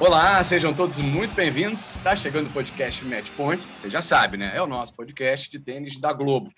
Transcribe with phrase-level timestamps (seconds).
[0.00, 1.96] Olá, sejam todos muito bem-vindos.
[1.96, 3.62] Está chegando o podcast Match Point.
[3.76, 4.50] Você já sabe, né?
[4.56, 6.50] É o nosso podcast de tênis da Globo.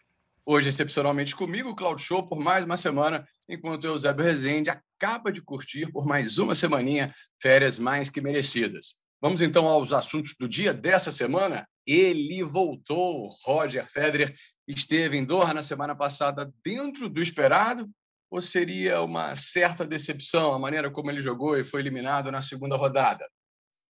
[0.47, 5.43] Hoje, excepcionalmente comigo, Claudio Show, por mais uma semana, enquanto eu, Zé Rezende, acaba de
[5.43, 7.13] curtir por mais uma semaninha
[7.43, 8.95] férias mais que merecidas.
[9.21, 11.67] Vamos então aos assuntos do dia dessa semana.
[11.85, 13.27] Ele voltou.
[13.45, 14.33] Roger Federer
[14.69, 17.91] esteve em Doha na semana passada dentro do esperado
[18.33, 22.77] ou seria uma certa decepção a maneira como ele jogou e foi eliminado na segunda
[22.77, 23.29] rodada?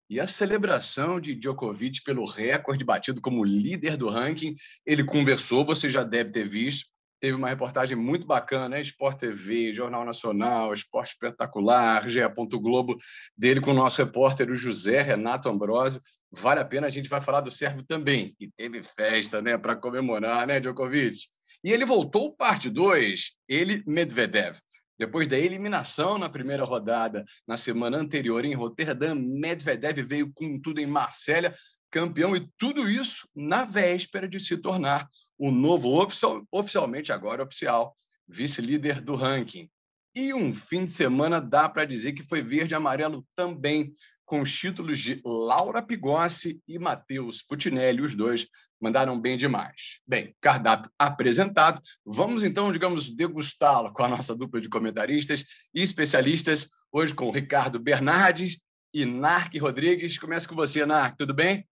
[0.08, 4.56] E a celebração de Djokovic pelo recorde batido como líder do ranking,
[4.86, 6.86] ele conversou, você já deve ter visto.
[7.20, 8.82] Teve uma reportagem muito bacana, né?
[8.82, 12.20] Sport TV, Jornal Nacional, Esporte Espetacular, GE.
[12.62, 12.96] Globo,
[13.36, 16.00] dele com o nosso repórter, o José Renato Ambrosio.
[16.32, 18.36] Vale a pena, a gente vai falar do servo também.
[18.40, 21.28] E teve festa, né, para comemorar, né, Djokovic?
[21.64, 24.58] E ele voltou parte 2, ele, Medvedev.
[25.00, 30.82] Depois da eliminação na primeira rodada na semana anterior em Roterdã, Medvedev veio com tudo
[30.82, 31.56] em Marsella,
[31.92, 37.96] campeão, e tudo isso na véspera de se tornar o novo, oficial, oficialmente agora oficial,
[38.28, 39.70] vice-líder do ranking.
[40.16, 43.94] E um fim de semana dá para dizer que foi verde e amarelo também,
[44.28, 48.46] com os títulos de Laura Pigossi e Matheus Putinelli, os dois
[48.80, 50.02] mandaram bem demais.
[50.06, 56.70] Bem, cardápio apresentado, vamos então, digamos, degustá-lo com a nossa dupla de comentaristas e especialistas,
[56.92, 58.60] hoje com Ricardo Bernardes
[58.94, 60.20] e Narc Rodrigues.
[60.20, 61.66] Começa com você, Narc, tudo bem?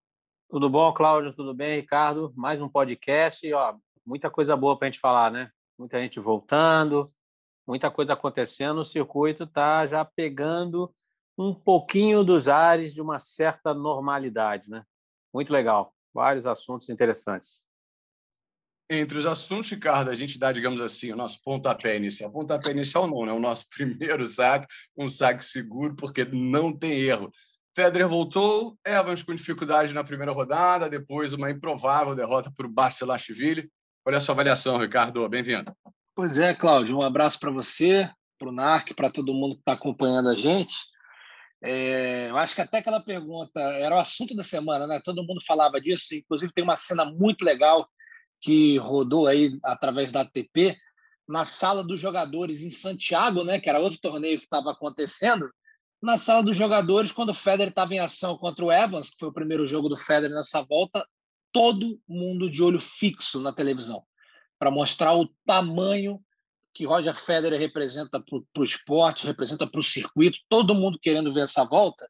[0.50, 1.36] Tudo bom, Cláudio?
[1.36, 2.32] Tudo bem, Ricardo?
[2.38, 5.50] Mais um podcast e ó, muita coisa boa para a gente falar, né?
[5.78, 7.10] Muita gente voltando,
[7.68, 10.90] muita coisa acontecendo, o circuito está já pegando
[11.38, 14.84] um pouquinho dos ares de uma certa normalidade, né?
[15.34, 17.64] Muito legal, vários assuntos interessantes.
[18.90, 22.32] Entre os assuntos, Ricardo, a gente dá, digamos assim, o nosso pontapé inicial.
[22.32, 23.34] Pontapé inicial não, né?
[23.34, 27.32] O nosso primeiro saque, um saque seguro, porque não tem erro.
[27.76, 33.70] Federer voltou, Evans com dificuldade na primeira rodada, depois uma improvável derrota para o Basilashvili.
[34.06, 35.28] Olha a sua avaliação, Ricardo.
[35.28, 35.76] Bem-vindo.
[36.16, 38.10] Pois é, Cláudio, um abraço para você,
[38.40, 40.74] para o NARC, para todo mundo que está acompanhando a gente.
[41.66, 45.02] É, eu acho que até aquela pergunta era o assunto da semana, né?
[45.04, 46.14] Todo mundo falava disso.
[46.14, 47.90] Inclusive, tem uma cena muito legal
[48.40, 50.78] que rodou aí através da ATP
[51.28, 53.60] na sala dos jogadores em Santiago, né?
[53.60, 55.50] Que era outro torneio que estava acontecendo.
[56.00, 59.30] Na sala dos jogadores, quando o Federer estava em ação contra o Evans, que foi
[59.30, 61.04] o primeiro jogo do Federer nessa volta,
[61.52, 64.04] todo mundo de olho fixo na televisão
[64.60, 66.22] para mostrar o tamanho
[66.76, 71.44] que Roger Federer representa para o esporte, representa para o circuito, todo mundo querendo ver
[71.44, 72.06] essa volta.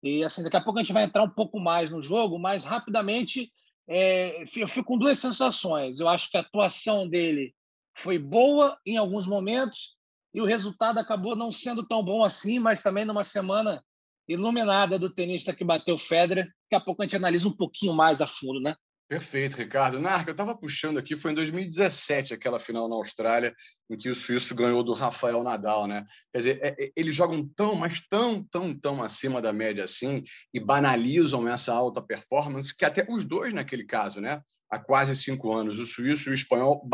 [0.00, 2.64] E assim, daqui a pouco a gente vai entrar um pouco mais no jogo, mas
[2.64, 3.52] rapidamente
[3.88, 5.98] é, eu fico com duas sensações.
[5.98, 7.52] Eu acho que a atuação dele
[7.98, 9.96] foi boa em alguns momentos
[10.32, 13.82] e o resultado acabou não sendo tão bom assim, mas também numa semana
[14.28, 16.44] iluminada do tenista que bateu Federer.
[16.44, 18.76] Daqui a pouco a gente analisa um pouquinho mais a fundo, né?
[19.08, 20.00] Perfeito, Ricardo.
[20.00, 23.54] Narca, eu estava puxando aqui, foi em 2017 aquela final na Austrália,
[23.88, 26.04] em que o suíço ganhou do Rafael Nadal, né?
[26.32, 30.24] Quer dizer, é, é, eles jogam tão, mas tão, tão, tão acima da média assim,
[30.52, 34.40] e banalizam essa alta performance, que até os dois naquele caso, né?
[34.68, 36.84] Há quase cinco anos, o suíço e o espanhol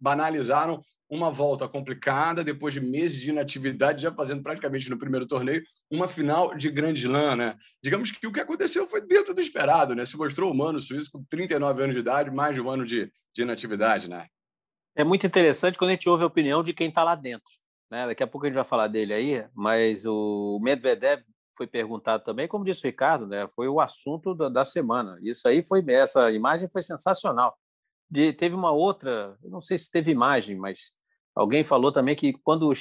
[0.00, 0.82] banalizaram
[1.14, 6.08] uma volta complicada, depois de meses de inatividade, já fazendo praticamente no primeiro torneio uma
[6.08, 7.56] final de Grande Slam, né?
[7.82, 10.04] Digamos que o que aconteceu foi dentro do esperado, né?
[10.04, 13.10] Se mostrou humano o suíço com 39 anos de idade, mais de um ano de,
[13.34, 14.26] de inatividade, né?
[14.96, 17.50] É muito interessante quando a gente ouve a opinião de quem está lá dentro.
[17.90, 18.06] Né?
[18.06, 21.22] Daqui a pouco a gente vai falar dele aí, mas o Medvedev
[21.56, 23.46] foi perguntado também, como disse o Ricardo, né?
[23.54, 25.18] Foi o assunto da, da semana.
[25.22, 27.56] Isso aí foi essa imagem foi sensacional.
[28.10, 30.92] De, teve uma outra, não sei se teve imagem, mas
[31.34, 32.72] Alguém falou também que quando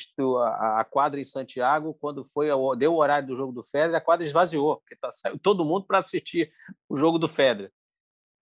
[0.46, 4.26] a quadra em Santiago, quando foi deu o horário do jogo do Federer, a quadra
[4.26, 6.52] esvaziou, porque tá, saiu todo mundo para assistir
[6.88, 7.72] o jogo do Federer.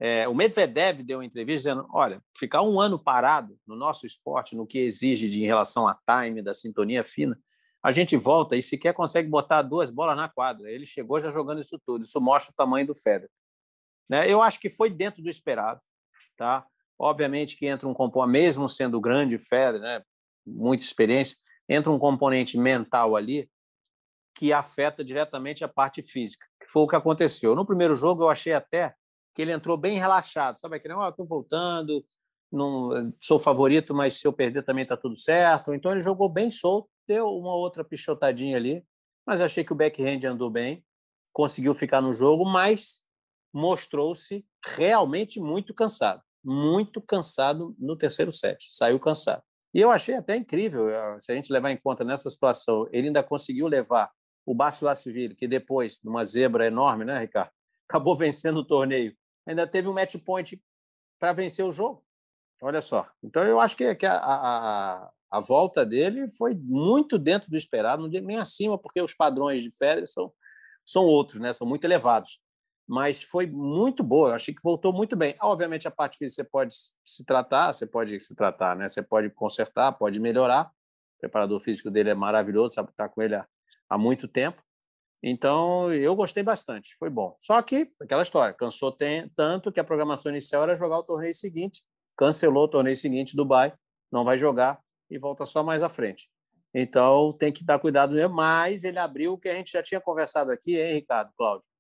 [0.04, 4.56] É, o Medvedev deu uma entrevista dizendo: olha, ficar um ano parado no nosso esporte,
[4.56, 7.40] no que exige de em relação a time, da sintonia fina,
[7.84, 10.70] a gente volta e sequer consegue botar duas bolas na quadra.
[10.70, 12.04] Ele chegou já jogando isso tudo.
[12.04, 13.30] Isso mostra o tamanho do Federer.
[14.10, 14.30] Né?
[14.30, 15.80] Eu acho que foi dentro do esperado,
[16.36, 16.66] tá?
[17.02, 20.04] Obviamente que entra um componente, mesmo sendo grande Federer, né,
[20.46, 21.36] muita experiência,
[21.68, 23.50] entra um componente mental ali
[24.36, 27.56] que afeta diretamente a parte física, que foi o que aconteceu.
[27.56, 28.94] No primeiro jogo, eu achei até
[29.36, 32.06] que ele entrou bem relaxado, sabe aquele, ó, oh, estou voltando,
[32.52, 35.74] não sou favorito, mas se eu perder também está tudo certo.
[35.74, 38.86] Então ele jogou bem solto, deu uma outra pichotadinha ali,
[39.26, 40.86] mas achei que o backhand andou bem,
[41.34, 43.04] conseguiu ficar no jogo, mas
[43.54, 49.44] mostrou-se realmente muito cansado, muito cansado no terceiro set, saiu cansado.
[49.74, 53.08] E eu achei até incrível, eh, se a gente levar em conta nessa situação, ele
[53.08, 54.12] ainda conseguiu levar
[54.46, 57.52] o Bacilasvili, que depois de uma zebra enorme, né, Ricardo,
[57.88, 59.16] acabou vencendo o torneio,
[59.46, 60.62] ainda teve um match point
[61.20, 62.04] para vencer o jogo.
[62.62, 63.08] Olha só.
[63.24, 68.22] Então eu acho que, a, a, a, volta dele foi muito dentro do esperado, não
[68.22, 70.32] nem acima, porque os padrões de Federer são,
[70.86, 71.54] são outros, né?
[71.54, 72.40] são muito elevados.
[72.92, 75.34] Mas foi muito boa, eu achei que voltou muito bem.
[75.40, 78.90] Obviamente, a parte física você pode se tratar, você pode se tratar, né?
[78.90, 80.66] Você pode consertar, pode melhorar.
[81.16, 83.48] O preparador físico dele é maravilhoso, sabe estar com ele há,
[83.90, 84.62] há muito tempo.
[85.24, 87.34] Então, eu gostei bastante, foi bom.
[87.40, 91.34] Só que, aquela história, cansou tem, tanto que a programação inicial era jogar o torneio
[91.34, 91.84] seguinte,
[92.18, 93.74] cancelou o torneio seguinte, Dubai,
[94.12, 96.30] não vai jogar e volta só mais à frente.
[96.74, 100.02] Então, tem que dar cuidado mesmo, mas ele abriu o que a gente já tinha
[100.02, 101.71] conversado aqui, hein, Ricardo, Cláudio?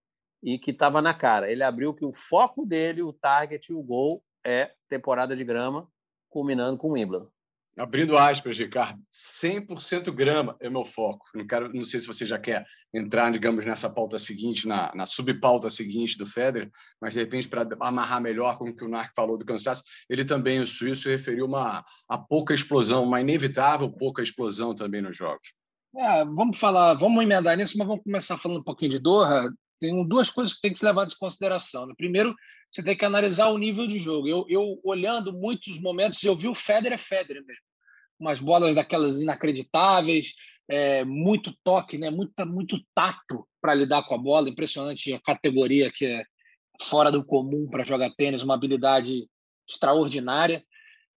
[0.44, 1.52] E que estava na cara.
[1.52, 5.88] Ele abriu que o foco dele, o target, o gol é temporada de grama,
[6.30, 7.30] culminando com o Wimbledon.
[7.78, 11.26] Abrindo aspas, Ricardo, 100% grama é meu foco.
[11.34, 15.06] Não, quero, não sei se você já quer entrar, digamos, nessa pauta seguinte, na, na
[15.06, 16.70] subpauta seguinte do Federer,
[17.02, 20.26] mas de repente, para amarrar melhor com o que o Narc falou do cansaço, ele
[20.26, 25.54] também, o suíço, referiu uma, a pouca explosão, uma inevitável pouca explosão também nos jogos.
[25.96, 29.50] É, vamos falar, vamos emendar nisso, mas vamos começar falando um pouquinho de Doha.
[29.82, 31.88] Tem duas coisas que tem que ser levadas em consideração.
[31.88, 31.94] Né?
[31.98, 32.36] Primeiro,
[32.72, 34.28] você tem que analisar o nível de jogo.
[34.28, 37.64] Eu, eu olhando muitos momentos, eu vi o Federer Federer mesmo.
[38.20, 40.36] Umas bolas daquelas inacreditáveis,
[40.70, 42.12] é, muito toque, né?
[42.12, 44.48] muito, muito tato para lidar com a bola.
[44.48, 46.24] Impressionante a categoria que é
[46.80, 49.28] fora do comum para jogar tênis, uma habilidade
[49.68, 50.64] extraordinária.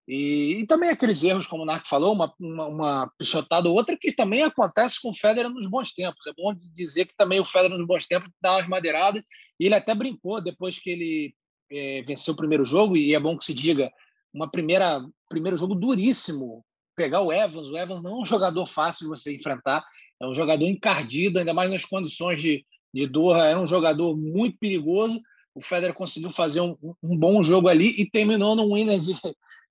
[0.06, 3.96] E, e, também aqueles erros, como o Narco falou, uma, uma, uma pichotada ou outra,
[3.96, 6.26] que também acontece com o Federer nos bons tempos.
[6.26, 9.22] É bom dizer que também o Federer nos bons tempos dá umas madeiradas,
[9.58, 11.34] e ele até brincou depois que ele
[11.72, 13.90] é, venceu o primeiro jogo, e é bom que se diga,
[14.32, 16.64] uma primeira primeiro jogo duríssimo.
[16.96, 19.84] Pegar o Evans, o Evans não é um jogador fácil de você enfrentar,
[20.20, 24.58] é um jogador encardido, ainda mais nas condições de, de Doha, é um jogador muito
[24.58, 25.20] perigoso.
[25.54, 29.12] O Federer conseguiu fazer um, um bom jogo ali e terminou num winner de,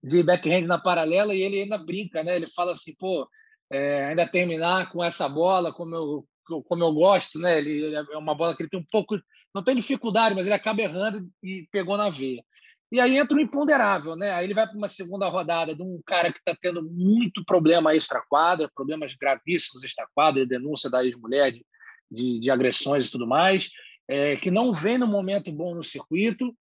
[0.04, 2.36] de backhand na paralela e ele ainda brinca, né?
[2.36, 3.28] Ele fala assim, pô,
[3.72, 6.28] é, ainda terminar com essa bola como eu,
[6.64, 7.58] como eu gosto, né?
[7.58, 9.18] Ele é uma bola que ele tem um pouco
[9.54, 12.44] não tem dificuldade, mas ele acaba errando e pegou na veia.
[12.92, 14.32] E aí entra o imponderável, né?
[14.32, 17.96] Aí ele vai para uma segunda rodada de um cara que está tendo muito problema
[17.96, 21.66] extra-quadra, problemas gravíssimos extra-quadra, denúncia da ex-mulher de,
[22.10, 23.70] de, de, agressões e tudo mais,
[24.08, 26.56] é, que não vem no momento bom no circuito,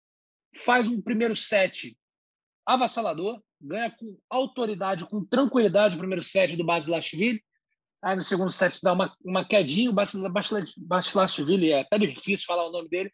[0.65, 1.97] faz um primeiro set
[2.75, 7.43] avassalador, ganha com autoridade, com tranquilidade o primeiro set do Basilashvili,
[8.03, 12.73] Aí no segundo set dá uma, uma quedinha, o Basilashvili, é até difícil falar o
[12.73, 13.13] nome dele,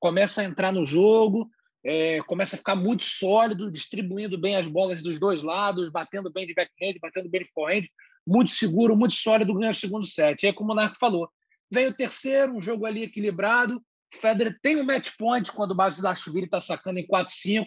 [0.00, 1.48] começa a entrar no jogo,
[1.84, 6.46] é, começa a ficar muito sólido, distribuindo bem as bolas dos dois lados, batendo bem
[6.46, 7.84] de backhand, batendo bem de forehand,
[8.26, 10.42] muito seguro, muito sólido, ganha o segundo set.
[10.42, 11.28] E aí, como o Narco falou,
[11.70, 13.80] vem o terceiro, um jogo ali equilibrado,
[14.20, 17.66] Federer tem um match point quando o Basilashvili está sacando em 4-5,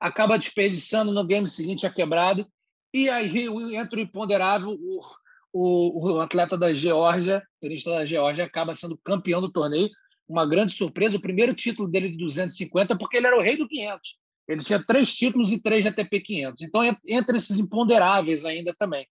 [0.00, 2.46] acaba desperdiçando no game seguinte a quebrado,
[2.94, 5.02] e aí entra o imponderável, o
[5.58, 9.88] o, o atleta da Geórgia, tenista da Geórgia, acaba sendo campeão do torneio.
[10.28, 13.66] Uma grande surpresa, o primeiro título dele de 250, porque ele era o rei do
[13.66, 14.18] 500.
[14.48, 16.62] Ele tinha três títulos e três ATP 500.
[16.62, 19.06] Então, entre esses imponderáveis ainda também.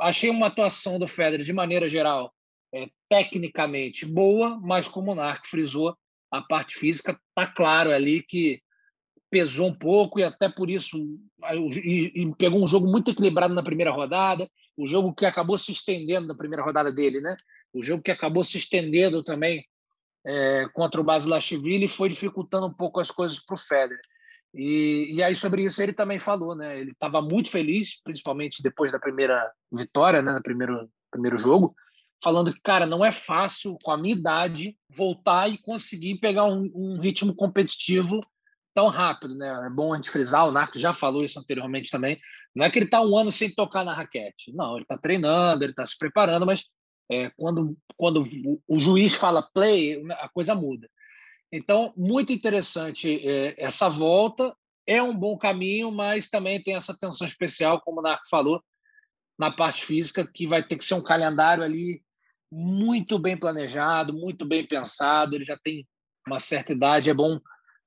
[0.00, 2.34] Achei uma atuação do Federer, de maneira geral,
[2.74, 5.96] é, tecnicamente boa, mas como o Narc frisou,
[6.30, 8.60] a parte física está claro ali que
[9.30, 10.96] pesou um pouco e até por isso
[11.84, 15.72] e, e pegou um jogo muito equilibrado na primeira rodada, o jogo que acabou se
[15.72, 17.36] estendendo na primeira rodada dele, né?
[17.72, 19.64] O jogo que acabou se estendendo também
[20.24, 24.00] é, contra o Basilashvili foi dificultando um pouco as coisas para o Federer.
[24.54, 26.80] E, e aí sobre isso ele também falou, né?
[26.80, 30.32] Ele estava muito feliz, principalmente depois da primeira vitória, né?
[30.32, 31.74] No primeiro primeiro jogo,
[32.22, 36.70] falando que cara não é fácil com a minha idade voltar e conseguir pegar um,
[36.74, 38.20] um ritmo competitivo
[38.78, 39.66] tão rápido, né?
[39.66, 42.16] É bom a gente frisar, o Narco já falou isso anteriormente também.
[42.54, 44.52] Não é que ele está um ano sem tocar na raquete.
[44.54, 46.66] Não, ele está treinando, ele está se preparando, mas
[47.10, 48.22] é, quando, quando
[48.68, 50.88] o juiz fala play, a coisa muda.
[51.50, 54.54] Então, muito interessante é, essa volta.
[54.86, 58.62] É um bom caminho, mas também tem essa tensão especial, como o Narco falou,
[59.36, 62.00] na parte física, que vai ter que ser um calendário ali
[62.48, 65.34] muito bem planejado, muito bem pensado.
[65.34, 65.84] Ele já tem
[66.24, 67.40] uma certa idade, é bom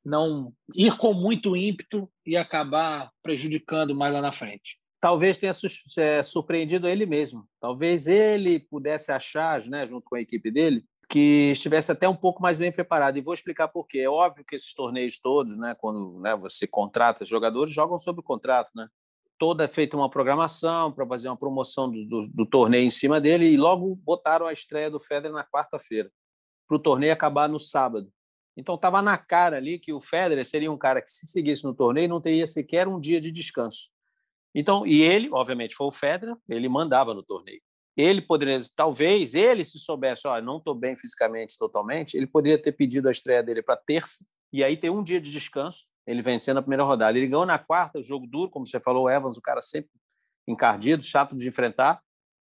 [0.03, 4.77] não ir com muito ímpeto e acabar prejudicando mais lá na frente.
[4.99, 5.51] Talvez tenha
[5.97, 7.47] é, surpreendido ele mesmo.
[7.59, 12.41] Talvez ele pudesse achar, né, junto com a equipe dele, que estivesse até um pouco
[12.41, 13.17] mais bem preparado.
[13.17, 13.99] E vou explicar por quê.
[13.99, 18.71] É óbvio que esses torneios todos, né, quando né, você contrata jogadores, jogam sob contrato,
[18.75, 18.87] né?
[19.39, 23.19] Toda é feita uma programação para fazer uma promoção do, do, do, torneio em cima
[23.19, 26.11] dele e logo botaram a estreia do Federer na quarta-feira,
[26.67, 28.07] para o torneio acabar no sábado.
[28.55, 31.73] Então estava na cara ali que o Federer seria um cara que se seguisse no
[31.73, 33.89] torneio não teria sequer um dia de descanso.
[34.53, 37.61] Então, e ele, obviamente, foi o Federer, ele mandava no torneio.
[37.95, 42.71] Ele poderia, talvez, ele se soubesse, ó, não estou bem fisicamente totalmente, ele poderia ter
[42.71, 46.57] pedido a estreia dele para terça e aí ter um dia de descanso, ele vencendo
[46.57, 47.17] a primeira rodada.
[47.17, 49.91] Ele ganhou na quarta, jogo duro, como você falou, o Evans, o cara sempre
[50.47, 52.01] encardido, chato de enfrentar,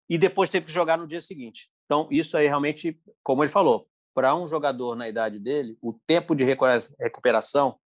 [0.08, 1.70] e depois teve que jogar no dia seguinte.
[1.86, 6.34] Então, isso aí realmente, como ele falou, para um jogador na idade dele, o tempo
[6.34, 7.78] de recuperação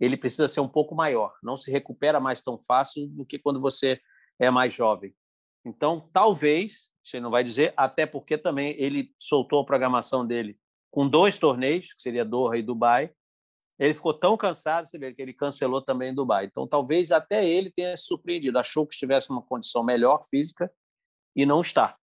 [0.00, 1.34] ele precisa ser um pouco maior.
[1.42, 4.00] Não se recupera mais tão fácil do que quando você
[4.38, 5.14] é mais jovem.
[5.64, 10.58] Então, talvez, você não vai dizer, até porque também ele soltou a programação dele
[10.90, 13.10] com dois torneios, que seria Doha e Dubai.
[13.78, 16.46] Ele ficou tão cansado, você vê que ele cancelou também Dubai.
[16.46, 20.72] Então, talvez até ele tenha surpreendido, achou que estivesse uma condição melhor física
[21.34, 21.97] e não está.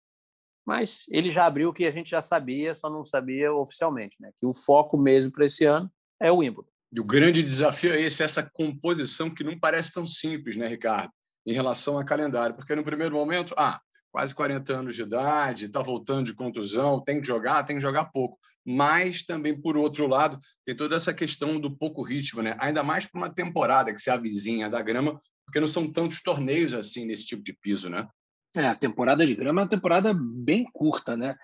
[0.65, 4.31] Mas ele já abriu o que a gente já sabia, só não sabia oficialmente, né?
[4.39, 6.67] Que o foco mesmo para esse ano é o Wimbledon.
[6.91, 11.11] E o grande desafio é esse, essa composição que não parece tão simples, né, Ricardo?
[11.45, 13.79] Em relação a calendário, porque no primeiro momento, ah,
[14.11, 18.05] quase 40 anos de idade, está voltando de contusão, tem que jogar, tem que jogar
[18.05, 18.39] pouco.
[18.65, 22.55] Mas também, por outro lado, tem toda essa questão do pouco ritmo, né?
[22.59, 26.73] Ainda mais para uma temporada que se avizinha da grama, porque não são tantos torneios
[26.73, 28.07] assim nesse tipo de piso, né?
[28.55, 31.35] É, a temporada de grama é uma temporada bem curta, né?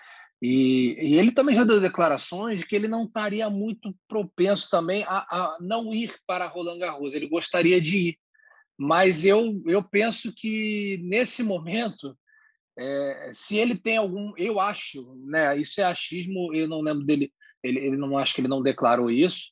[0.41, 5.03] E, e, ele também já deu declarações de que ele não estaria muito propenso também
[5.03, 7.13] a, a, não ir para Roland Garros.
[7.13, 8.17] Ele gostaria de ir,
[8.77, 12.17] mas eu, eu penso que nesse momento,
[12.77, 15.55] é, se ele tem algum, eu acho, né?
[15.57, 16.53] Isso é achismo.
[16.55, 17.31] Eu não lembro dele.
[17.63, 19.51] Ele, ele não acho que ele não declarou isso,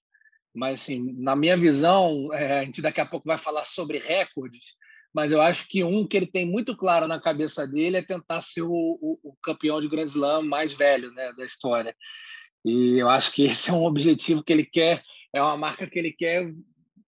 [0.55, 4.75] mas assim, na minha visão, é, a gente daqui a pouco vai falar sobre recordes
[5.13, 8.41] mas eu acho que um que ele tem muito claro na cabeça dele é tentar
[8.41, 11.95] ser o, o, o campeão de Grand Slam mais velho né, da história.
[12.63, 15.97] E eu acho que esse é um objetivo que ele quer, é uma marca que
[15.97, 16.51] ele quer,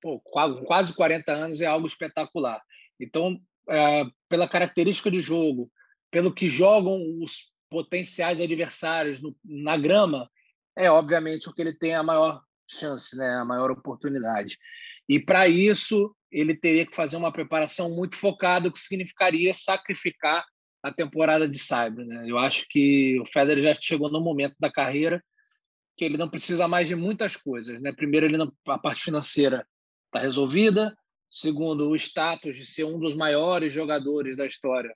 [0.01, 2.61] pô, quase 40 anos, é algo espetacular.
[2.99, 3.39] Então,
[3.69, 5.71] é, pela característica de jogo,
[6.09, 10.29] pelo que jogam os potenciais adversários no, na grama,
[10.75, 14.57] é obviamente o que ele tem a maior chance, né, a maior oportunidade.
[15.07, 20.45] E para isso, ele teria que fazer uma preparação muito focada, o que significaria sacrificar
[20.81, 22.05] a temporada de Cyber.
[22.05, 22.23] Né?
[22.25, 25.23] Eu acho que o Federer já chegou no momento da carreira
[25.97, 27.81] que ele não precisa mais de muitas coisas.
[27.81, 27.91] Né?
[27.91, 29.67] Primeiro, ele não, a parte financeira
[30.05, 30.97] está resolvida.
[31.29, 34.95] Segundo, o status de ser um dos maiores jogadores da história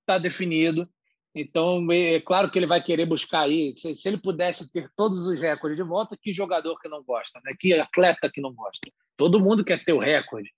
[0.00, 0.88] está definido.
[1.34, 3.74] Então, é, claro que ele vai querer buscar aí.
[3.76, 7.40] Se, se, ele pudesse ter todos os recordes de volta, que jogador que não gosta,
[7.44, 7.52] né?
[7.58, 8.88] Que atleta que não gosta.
[9.16, 10.50] Todo mundo quer ter o recorde.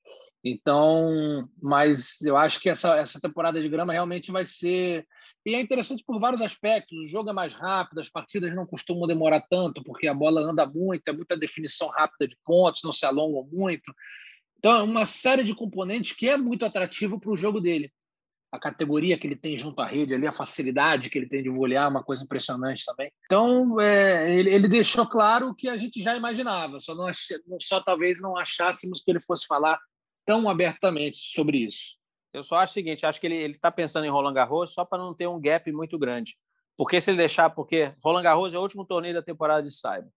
[0.44, 5.04] Então, mas eu acho que essa, essa temporada de grama realmente vai ser.
[5.44, 6.96] E é interessante por vários aspectos.
[6.98, 10.66] O jogo é mais rápido, as partidas não costumam demorar tanto, porque a bola anda
[10.66, 13.92] muito, é muita definição rápida de pontos, não se alongam muito.
[14.58, 17.90] Então, é uma série de componentes que é muito atrativo para o jogo dele.
[18.52, 21.50] A categoria que ele tem junto à rede ali, a facilidade que ele tem de
[21.50, 23.10] volear, uma coisa impressionante também.
[23.24, 27.28] Então, é, ele, ele, deixou claro o que a gente já imaginava, só, não ach...
[27.60, 29.78] só talvez não achássemos que ele fosse falar
[30.24, 31.96] tão abertamente sobre isso.
[32.32, 35.02] Eu só acho o seguinte, acho que ele está pensando em Roland Garros só para
[35.02, 36.36] não ter um gap muito grande.
[36.76, 40.10] Porque se ele deixar, porque Roland Garros é o último torneio da temporada de Cyber.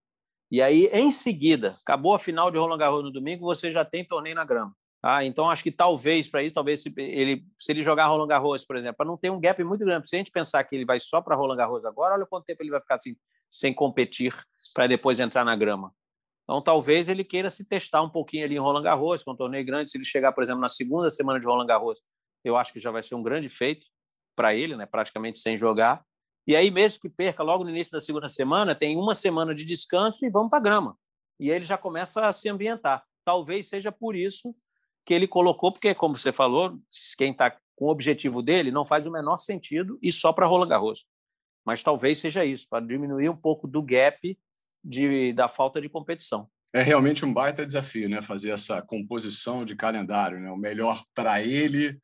[0.52, 4.04] E aí, em seguida, acabou a final de Roland Garros no domingo, você já tem
[4.04, 4.76] torneio na grama.
[5.02, 8.66] Ah, então acho que talvez para isso, talvez se ele, se ele jogar Roland Garros,
[8.66, 10.84] por exemplo, para não ter um gap muito grande, se a gente pensar que ele
[10.84, 13.16] vai só para Roland Garros agora, olha quanto tempo ele vai ficar assim,
[13.50, 14.36] sem competir
[14.74, 15.94] para depois entrar na grama.
[16.44, 19.64] Então, talvez ele queira se testar um pouquinho ali em Roland Garros, com um torneio
[19.64, 19.88] grande.
[19.88, 22.02] Se ele chegar, por exemplo, na segunda semana de Roland Garros,
[22.44, 23.86] eu acho que já vai ser um grande feito
[24.36, 24.86] para ele, né?
[24.86, 26.04] praticamente sem jogar.
[26.48, 29.64] E aí, mesmo que perca logo no início da segunda semana, tem uma semana de
[29.64, 30.98] descanso e vamos para a grama.
[31.40, 33.04] E aí ele já começa a se ambientar.
[33.24, 34.56] Talvez seja por isso
[35.10, 36.78] que ele colocou, porque, como você falou,
[37.18, 40.68] quem está com o objetivo dele não faz o menor sentido e só para Roland
[40.68, 41.04] Garros.
[41.66, 44.38] Mas talvez seja isso, para diminuir um pouco do gap
[44.84, 46.48] de, da falta de competição.
[46.72, 48.22] É realmente um baita desafio, né?
[48.22, 50.52] Fazer essa composição de calendário, né?
[50.52, 51.98] O melhor para ele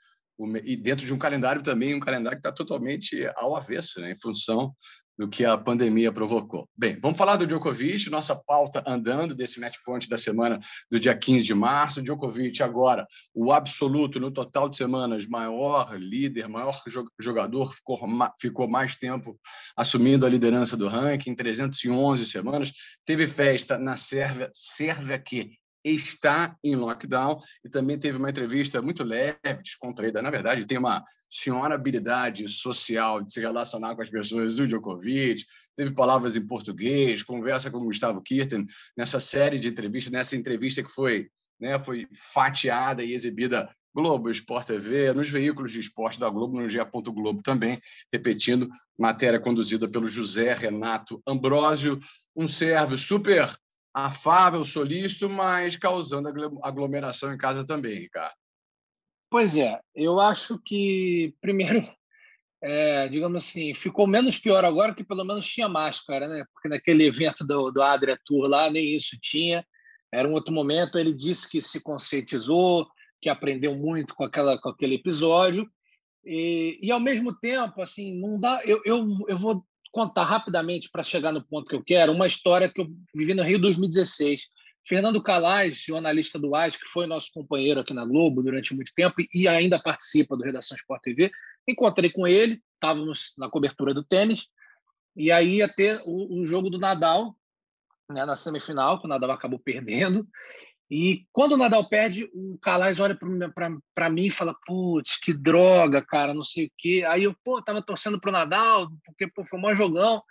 [0.63, 4.13] e dentro de um calendário também um calendário que está totalmente ao avesso, né?
[4.13, 4.75] Em função
[5.17, 6.69] do que a pandemia provocou.
[6.77, 10.59] Bem, vamos falar do Djokovic, nossa pauta andando desse match point da semana
[10.91, 12.01] do dia 15 de março.
[12.01, 16.81] Djokovic agora, o absoluto no total de semanas, maior líder, maior
[17.19, 17.99] jogador, ficou,
[18.39, 19.39] ficou mais tempo
[19.75, 22.71] assumindo a liderança do ranking, 311 semanas.
[23.05, 25.57] Teve festa na Sérvia, Sérvia que
[25.93, 30.21] está em lockdown e também teve uma entrevista muito leve, descontraída.
[30.21, 35.45] Na verdade, tem uma senhora habilidade social de se relacionar com as pessoas, o Djokovic,
[35.75, 38.65] teve palavras em português, conversa com o Gustavo Kirten
[38.97, 44.67] nessa série de entrevistas, nessa entrevista que foi, né, foi fatiada e exibida Globo, Sport
[44.67, 46.79] TV, nos veículos de esporte da Globo, no GE.
[47.13, 47.79] Globo também,
[48.11, 51.99] repetindo, matéria conduzida pelo José Renato Ambrosio,
[52.35, 53.55] um sérvio super
[53.95, 56.27] afável, solícito, mas causando
[56.61, 58.35] aglomeração em casa também, Ricardo.
[59.29, 61.87] Pois é, eu acho que, primeiro,
[62.61, 66.43] é, digamos assim, ficou menos pior agora que pelo menos tinha máscara, né?
[66.53, 69.65] Porque naquele evento do, do Adria Tour lá, nem isso tinha.
[70.13, 70.97] Era um outro momento.
[70.97, 72.87] Ele disse que se conscientizou,
[73.21, 75.69] que aprendeu muito com, aquela, com aquele episódio.
[76.25, 78.61] E, e ao mesmo tempo, assim, não dá.
[78.65, 82.69] Eu, eu, eu vou contar rapidamente para chegar no ponto que eu quero uma história
[82.69, 84.49] que eu vivi no Rio 2016.
[84.85, 89.15] Fernando Calais, jornalista do AIS, que foi nosso companheiro aqui na Globo durante muito tempo
[89.33, 91.31] e ainda participa do Redação Sport TV,
[91.65, 94.47] encontrei com ele, estávamos na cobertura do tênis,
[95.15, 97.33] e aí ia ter o, o jogo do Nadal
[98.11, 100.27] né, na semifinal, que o Nadal acabou perdendo,
[100.89, 103.17] e quando o Nadal perde, o Calais olha
[103.95, 107.03] para mim e fala: Putz, que droga, cara, não sei o quê.
[107.07, 110.21] Aí eu, pô, tava torcendo pro Nadal, porque pô, foi um jogão.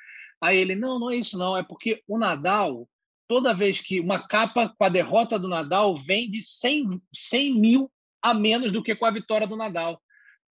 [0.40, 1.56] Aí ele: Não, não é isso, não.
[1.56, 2.88] É porque o Nadal,
[3.26, 7.90] toda vez que uma capa com a derrota do Nadal vende 100, 100 mil
[8.22, 10.00] a menos do que com a vitória do Nadal.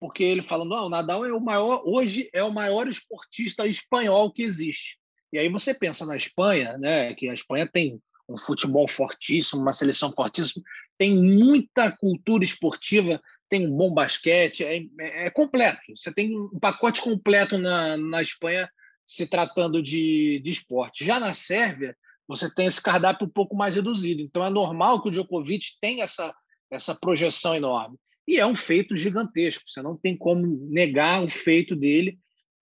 [0.02, 4.34] Porque ele falando: ah, o Nadal é o maior, hoje é o maior esportista espanhol
[4.34, 4.98] que existe.
[5.32, 9.74] E aí você pensa na Espanha, né, que a Espanha tem um futebol fortíssimo, uma
[9.74, 10.63] seleção fortíssima,
[10.98, 15.82] tem muita cultura esportiva, tem um bom basquete, é, é, é completo.
[15.95, 18.69] Você tem um pacote completo na, na Espanha
[19.06, 21.06] se tratando de, de esporte.
[21.06, 21.95] Já na Sérvia,
[22.28, 24.21] você tem esse cardápio um pouco mais reduzido.
[24.21, 26.34] Então é normal que o Djokovic tenha essa,
[26.71, 27.98] essa projeção enorme.
[28.28, 29.65] E é um feito gigantesco.
[29.67, 32.17] Você não tem como negar o feito dele,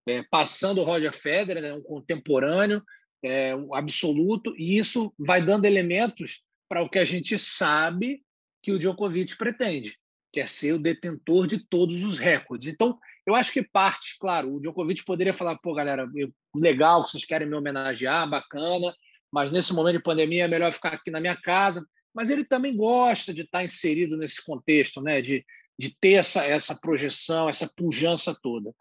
[0.08, 2.82] é, passando o Roger Federer, né, um contemporâneo,
[3.24, 8.22] é, absoluto, e isso vai dando elementos para o que a gente sabe
[8.64, 9.98] que o Djokovic pretende,
[10.32, 12.68] que é ser o detentor de todos os recordes.
[12.68, 16.10] Então, eu acho que parte, claro, o Djokovic poderia falar, pô, galera,
[16.56, 18.94] legal que vocês querem me homenagear, bacana,
[19.32, 21.86] mas nesse momento de pandemia é melhor ficar aqui na minha casa.
[22.14, 25.22] Mas ele também gosta de estar inserido nesse contexto, né?
[25.22, 25.46] de,
[25.80, 28.74] de ter essa, essa projeção, essa pujança toda.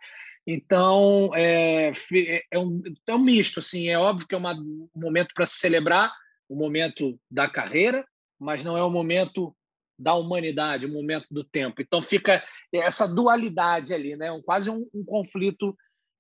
[0.46, 3.61] Então, é, é, é, um, é um misto.
[3.61, 6.12] Assim, é óbvio que é uma, um momento para se celebrar,
[6.48, 8.05] o um momento da carreira,
[8.38, 9.55] mas não é o um momento
[9.98, 11.83] da humanidade, o um momento do tempo.
[11.83, 14.29] Então, fica essa dualidade ali, né?
[14.44, 15.76] quase um, um conflito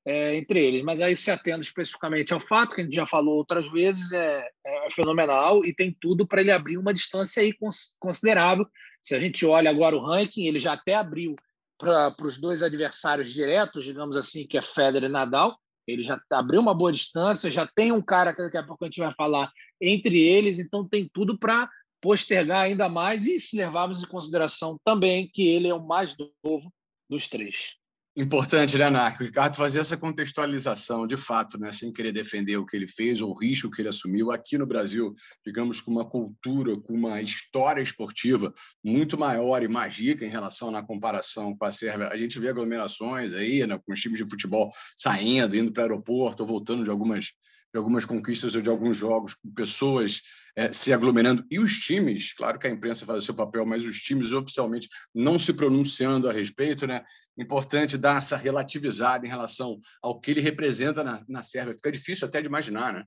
[0.06, 0.82] é, entre eles.
[0.82, 4.48] Mas aí, se atendo especificamente ao fato, que a gente já falou outras vezes, é,
[4.66, 7.54] é fenomenal e tem tudo para ele abrir uma distância aí
[7.98, 8.66] considerável.
[9.02, 11.34] Se a gente olha agora o ranking, ele já até abriu
[11.80, 15.58] para os dois adversários diretos, digamos assim, que é Federer e Nadal.
[15.86, 18.86] Ele já abriu uma boa distância, já tem um cara que daqui a pouco a
[18.86, 21.68] gente vai falar entre eles, então tem tudo para
[22.00, 26.14] postergar ainda mais e se levarmos em consideração também que ele é o mais
[26.44, 26.72] novo
[27.08, 27.79] dos três.
[28.16, 29.22] Importante, né, Narco?
[29.22, 33.20] O Ricardo fazer essa contextualização, de fato, né, sem querer defender o que ele fez
[33.20, 34.32] ou o risco que ele assumiu.
[34.32, 35.14] Aqui no Brasil,
[35.46, 40.82] digamos, com uma cultura, com uma história esportiva muito maior e mágica em relação na
[40.82, 42.08] comparação com a Sérvia.
[42.08, 45.84] A gente vê aglomerações aí, né, com os times de futebol saindo, indo para o
[45.84, 47.26] aeroporto, ou voltando de algumas
[47.72, 50.22] de algumas conquistas ou de alguns jogos, com pessoas
[50.56, 53.84] é, se aglomerando, e os times, claro que a imprensa faz o seu papel, mas
[53.84, 57.04] os times oficialmente não se pronunciando a respeito, né?
[57.38, 61.74] Importante dar essa relativizada em relação ao que ele representa na, na Sérvia.
[61.74, 63.04] Fica difícil até de imaginar, né?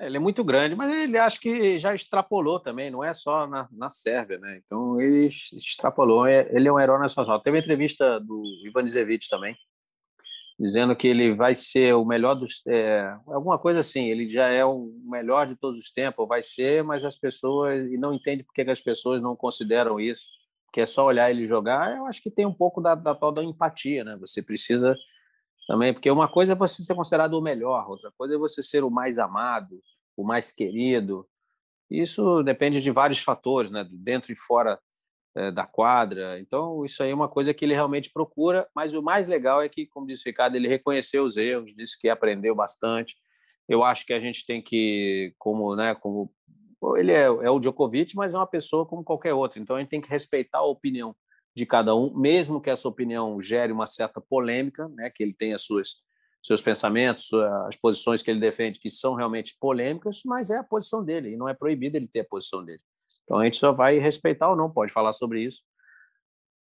[0.00, 3.46] É, ele é muito grande, mas ele acho que já extrapolou também, não é só
[3.46, 4.60] na, na Sérvia, né?
[4.64, 7.40] Então ele extrapolou, é, ele é um herói nacional.
[7.40, 9.54] Teve entrevista do Ivan Zevich também,
[10.60, 12.62] dizendo que ele vai ser o melhor dos.
[12.68, 16.84] É, alguma coisa assim, ele já é o melhor de todos os tempos, vai ser,
[16.84, 17.90] mas as pessoas.
[17.90, 20.26] E não entende por que as pessoas não consideram isso,
[20.70, 21.96] que é só olhar ele jogar.
[21.96, 24.18] Eu acho que tem um pouco da, da tal da empatia, né?
[24.20, 24.94] Você precisa
[25.66, 28.84] também, porque uma coisa é você ser considerado o melhor, outra coisa é você ser
[28.84, 29.80] o mais amado,
[30.14, 31.26] o mais querido.
[31.90, 33.88] Isso depende de vários fatores, né?
[33.90, 34.78] Dentro e fora
[35.36, 36.38] é, da quadra.
[36.40, 39.68] Então, isso aí é uma coisa que ele realmente procura, mas o mais legal é
[39.68, 43.14] que, como disse o Ricardo, ele reconheceu os erros, disse que aprendeu bastante.
[43.68, 46.32] Eu acho que a gente tem que, como, né, como
[46.96, 49.90] ele é, é o Djokovic, mas é uma pessoa como qualquer outra, então a gente
[49.90, 51.14] tem que respeitar a opinião
[51.54, 55.58] de cada um, mesmo que essa opinião gere uma certa polêmica, né, que ele tenha
[55.58, 55.96] suas
[56.42, 57.30] seus pensamentos,
[57.66, 61.36] as posições que ele defende que são realmente polêmicas, mas é a posição dele e
[61.36, 62.80] não é proibido ele ter a posição dele.
[63.30, 65.62] Então a gente só vai respeitar ou não, pode falar sobre isso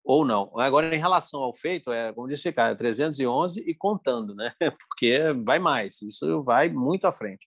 [0.05, 0.53] ou não.
[0.59, 4.53] Agora, em relação ao feito, é, como disse o Ricardo, é 311 e contando, né?
[4.89, 7.47] Porque vai mais, isso vai muito à frente.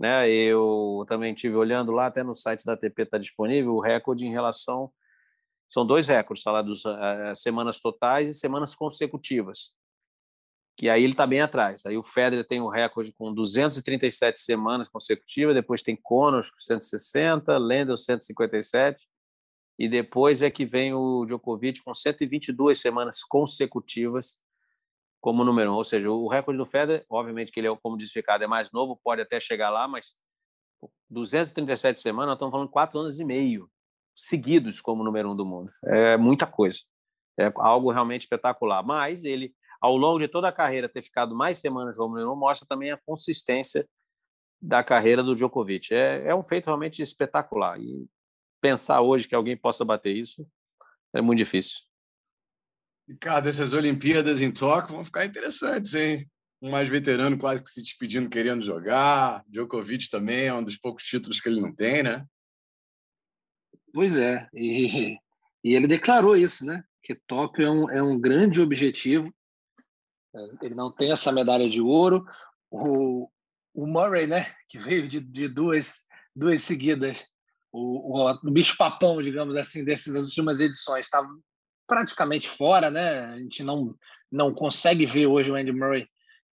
[0.00, 0.26] Né?
[0.30, 4.32] Eu também tive olhando lá, até no site da ATP está disponível o recorde em
[4.32, 4.90] relação.
[5.68, 9.74] São dois recordes, tá dos uh, semanas totais e semanas consecutivas.
[10.76, 11.86] Que aí ele está bem atrás.
[11.86, 17.56] Aí o Federer tem o recorde com 237 semanas consecutivas, depois tem Connors com 160,
[17.56, 19.06] Lendl 157,
[19.78, 24.38] e depois é que vem o Djokovic com 122 semanas consecutivas
[25.20, 25.74] como número um.
[25.74, 28.70] Ou seja, o recorde do Federer, obviamente que ele, é, como disse Ricardo, é mais
[28.70, 30.14] novo, pode até chegar lá, mas
[31.10, 33.70] 237 semanas, nós estamos falando quatro anos e meio
[34.14, 35.70] seguidos como número um do mundo.
[35.84, 36.80] É muita coisa.
[37.38, 38.82] É algo realmente espetacular.
[38.82, 42.66] Mas ele, ao longo de toda a carreira, ter ficado mais semanas número um mostra
[42.66, 43.86] também a consistência
[44.60, 45.94] da carreira do Djokovic.
[45.94, 47.80] É, é um feito realmente espetacular.
[47.80, 48.06] E
[48.60, 50.46] pensar hoje que alguém possa bater isso
[51.14, 51.78] é muito difícil.
[53.08, 56.28] Ricardo, essas Olimpíadas em Tóquio vão ficar interessantes, hein?
[56.60, 59.44] Um mais veterano quase que se despedindo, querendo jogar.
[59.46, 62.26] Djokovic também é um dos poucos títulos que ele não tem, né?
[63.92, 64.48] Pois é.
[64.52, 65.16] E,
[65.62, 66.82] e ele declarou isso, né?
[67.02, 69.32] Que Tóquio é um, é um grande objetivo.
[70.62, 72.24] Ele não tem essa medalha de ouro.
[72.70, 73.28] O,
[73.74, 74.46] o Murray, né?
[74.68, 77.26] Que veio de, de duas, duas seguidas.
[77.72, 81.28] O, o, o bicho-papão, digamos assim, dessas últimas edições, estava
[81.86, 83.26] praticamente fora, né?
[83.26, 83.94] A gente não,
[84.30, 86.06] não consegue ver hoje o Andy Murray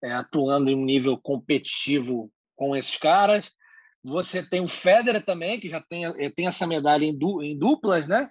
[0.02, 3.52] é, atuando em um nível competitivo com esses caras.
[4.02, 7.58] Você tem o Federer também, que já tem, é, tem essa medalha em, du, em
[7.58, 8.30] duplas, né?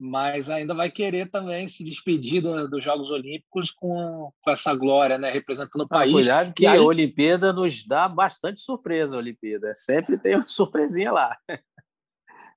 [0.00, 5.18] Mas ainda vai querer também se despedir do, dos Jogos Olímpicos com, com essa glória,
[5.18, 5.30] né?
[5.30, 6.12] Representando o ah, país.
[6.12, 6.78] cuidado que aí...
[6.78, 9.74] a Olimpíada nos dá bastante surpresa, a Olimpíada.
[9.74, 11.36] Sempre tem uma surpresinha lá.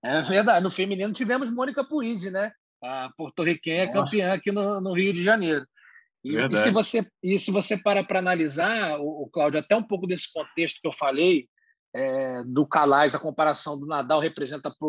[0.03, 0.63] É verdade.
[0.63, 2.51] No feminino tivemos Mônica Puig, né?
[2.83, 5.65] a porto-riquenha é campeã aqui no, no, Rio de Janeiro.
[6.23, 9.83] E, e, se você e se você para para analisar, o, o Cláudio, até um
[9.83, 11.47] pouco desse contexto que eu falei
[11.93, 14.87] é, do Calais, a comparação do Nadal representa para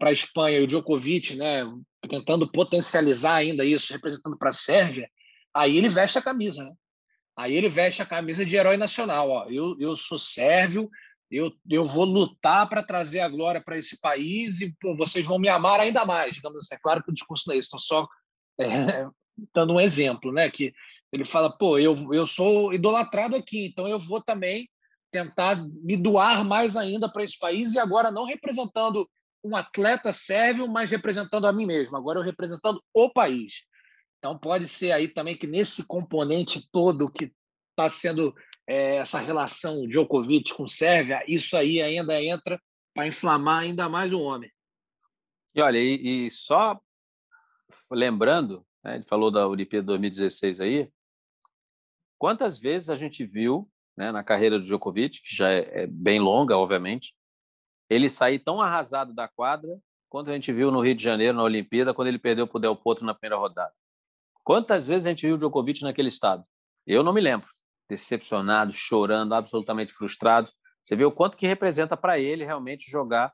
[0.00, 1.64] a Espanha e o Djokovic, né,
[2.08, 5.08] tentando potencializar ainda isso, representando para a Sérvia,
[5.54, 6.72] aí ele veste a camisa, né?
[7.36, 9.30] Aí ele veste a camisa de herói nacional.
[9.30, 9.46] Ó.
[9.48, 10.90] Eu, eu sou sérvio,
[11.30, 15.38] eu, eu vou lutar para trazer a glória para esse país e pô, vocês vão
[15.38, 16.74] me amar ainda mais, digamos assim.
[16.74, 18.08] É claro que o discurso não é isso, estou só
[18.58, 18.66] é,
[19.54, 20.50] dando um exemplo, né?
[20.50, 20.72] Que
[21.12, 24.68] ele fala, pô, eu, eu sou idolatrado aqui, então eu vou também
[25.12, 29.08] tentar me doar mais ainda para esse país e agora não representando
[29.48, 33.64] um atleta sérvio, mas representando a mim mesmo, agora eu representando o país.
[34.18, 37.32] Então pode ser aí também que nesse componente todo que
[37.70, 38.34] está sendo
[38.66, 42.60] é, essa relação Djokovic com Sérvia, isso aí ainda entra
[42.94, 44.50] para inflamar ainda mais o homem.
[45.54, 46.78] E olha, e, e só
[47.90, 50.90] lembrando, né, ele falou da Olimpíada 2016 aí,
[52.18, 56.20] quantas vezes a gente viu né, na carreira do Djokovic, que já é, é bem
[56.20, 57.14] longa, obviamente,
[57.88, 61.42] ele sair tão arrasado da quadra quanto a gente viu no Rio de Janeiro, na
[61.42, 63.72] Olimpíada, quando ele perdeu para o Del Potro na primeira rodada.
[64.42, 66.44] Quantas vezes a gente viu o Djokovic naquele estado?
[66.86, 67.46] Eu não me lembro
[67.88, 70.50] decepcionado, chorando, absolutamente frustrado.
[70.84, 73.32] Você vê o quanto que representa para ele realmente jogar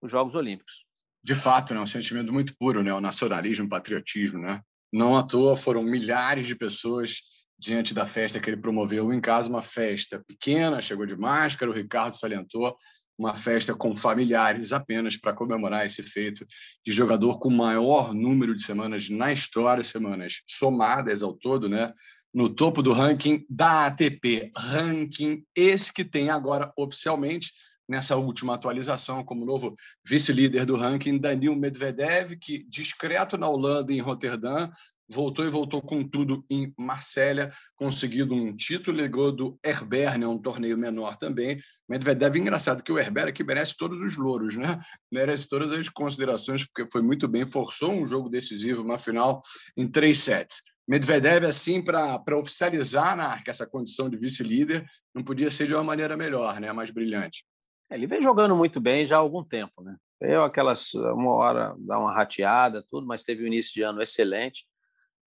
[0.00, 0.84] os Jogos Olímpicos.
[1.22, 4.60] De fato, né, um sentimento muito puro, né, o nacionalismo, o patriotismo, né?
[4.92, 7.20] Não à toa foram milhares de pessoas
[7.58, 11.74] diante da festa que ele promoveu em casa, uma festa pequena, chegou de máscara, o
[11.74, 12.76] Ricardo salientou,
[13.18, 16.46] uma festa com familiares apenas para comemorar esse feito
[16.84, 21.92] de jogador com maior número de semanas na história, semanas somadas ao todo, né?
[22.36, 24.50] no topo do ranking da ATP.
[24.54, 27.50] Ranking esse que tem agora oficialmente,
[27.88, 29.74] nessa última atualização, como novo
[30.04, 34.68] vice-líder do ranking, Danil Medvedev, que discreto na Holanda em Roterdã,
[35.08, 40.38] voltou e voltou com tudo em Marsella, conseguido um título, ligou do Herbert, né, um
[40.38, 41.60] torneio menor também.
[41.88, 44.80] Medvedev, engraçado que o Herbert aqui merece todos os louros, né?
[45.10, 49.42] Merece todas as considerações, porque foi muito bem, forçou um jogo decisivo, uma final
[49.76, 50.62] em três sets.
[50.88, 56.16] Medvedev, assim, para oficializar na essa condição de vice-líder, não podia ser de uma maneira
[56.16, 56.72] melhor, né?
[56.72, 57.44] mais brilhante.
[57.90, 59.82] É, ele vem jogando muito bem já há algum tempo.
[59.82, 59.96] Né?
[60.20, 64.64] Eu aquelas uma hora dá uma rateada, tudo, mas teve um início de ano excelente.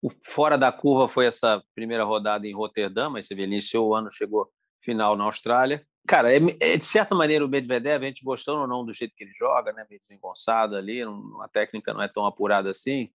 [0.02, 3.94] O fora da curva foi essa primeira rodada em Roterdã, mas você vê, iniciou o
[3.94, 5.86] ano, chegou final na Austrália.
[6.06, 9.14] Cara, é, é, de certa maneira o Medvedev, a gente gostando ou não do jeito
[9.16, 13.10] que ele joga, né, meio desengonçado ali, uma técnica não é tão apurada assim,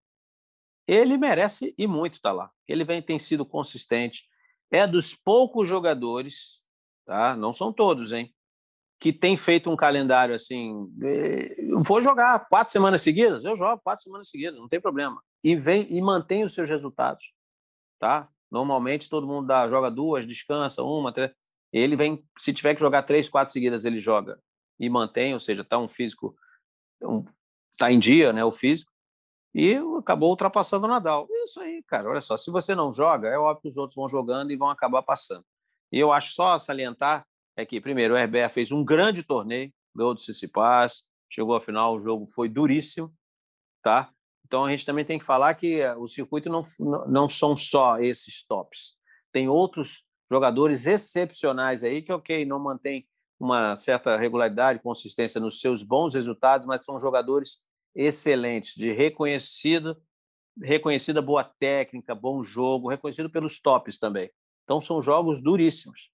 [0.86, 2.50] ele merece e muito tá lá.
[2.68, 4.28] Ele vem tem sido consistente,
[4.70, 6.68] é dos poucos jogadores,
[7.06, 7.36] tá?
[7.36, 8.34] Não são todos, hein?
[9.02, 10.88] Que tem feito um calendário assim.
[11.02, 15.20] Eh, vou jogar quatro semanas seguidas, eu jogo quatro semanas seguidas, não tem problema.
[15.42, 17.32] E vem e mantém os seus resultados,
[17.98, 18.28] tá?
[18.50, 21.32] Normalmente todo mundo dá, joga duas, descansa uma, três.
[21.72, 24.38] Ele vem, se tiver que jogar três, quatro seguidas, ele joga
[24.78, 26.36] e mantém, ou seja, tá um físico,
[27.02, 27.24] um,
[27.78, 28.44] tá em dia, né?
[28.44, 28.92] O físico
[29.54, 31.26] e acabou ultrapassando o Nadal.
[31.44, 34.08] Isso aí, cara, olha só, se você não joga, é óbvio que os outros vão
[34.08, 35.44] jogando e vão acabar passando.
[35.90, 40.14] E eu acho só salientar é que, primeiro, o Herbert fez um grande torneio, ganhou
[40.14, 43.12] do Tsitsipas, chegou à final, o jogo foi duríssimo,
[43.82, 44.10] tá?
[44.46, 46.62] Então a gente também tem que falar que eh, o circuito não,
[47.08, 48.92] não são só esses tops.
[49.32, 53.08] Tem outros jogadores excepcionais aí que, ok, não mantém
[53.40, 60.00] uma certa regularidade, consistência nos seus bons resultados, mas são jogadores excelentes, de reconhecido,
[60.62, 64.30] reconhecida boa técnica, bom jogo, reconhecido pelos tops também.
[64.64, 66.11] Então são jogos duríssimos.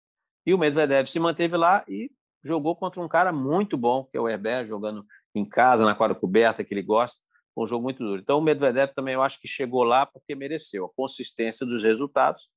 [0.49, 2.11] E o Medvedev se manteve lá e
[2.43, 6.19] jogou contra um cara muito bom, que é o Herbert, jogando em casa, na quadra
[6.19, 7.21] coberta, que ele gosta.
[7.55, 8.23] um jogo muito duro.
[8.23, 10.87] Então o Medvedev também eu acho que chegou lá porque mereceu.
[10.87, 12.49] A consistência dos resultados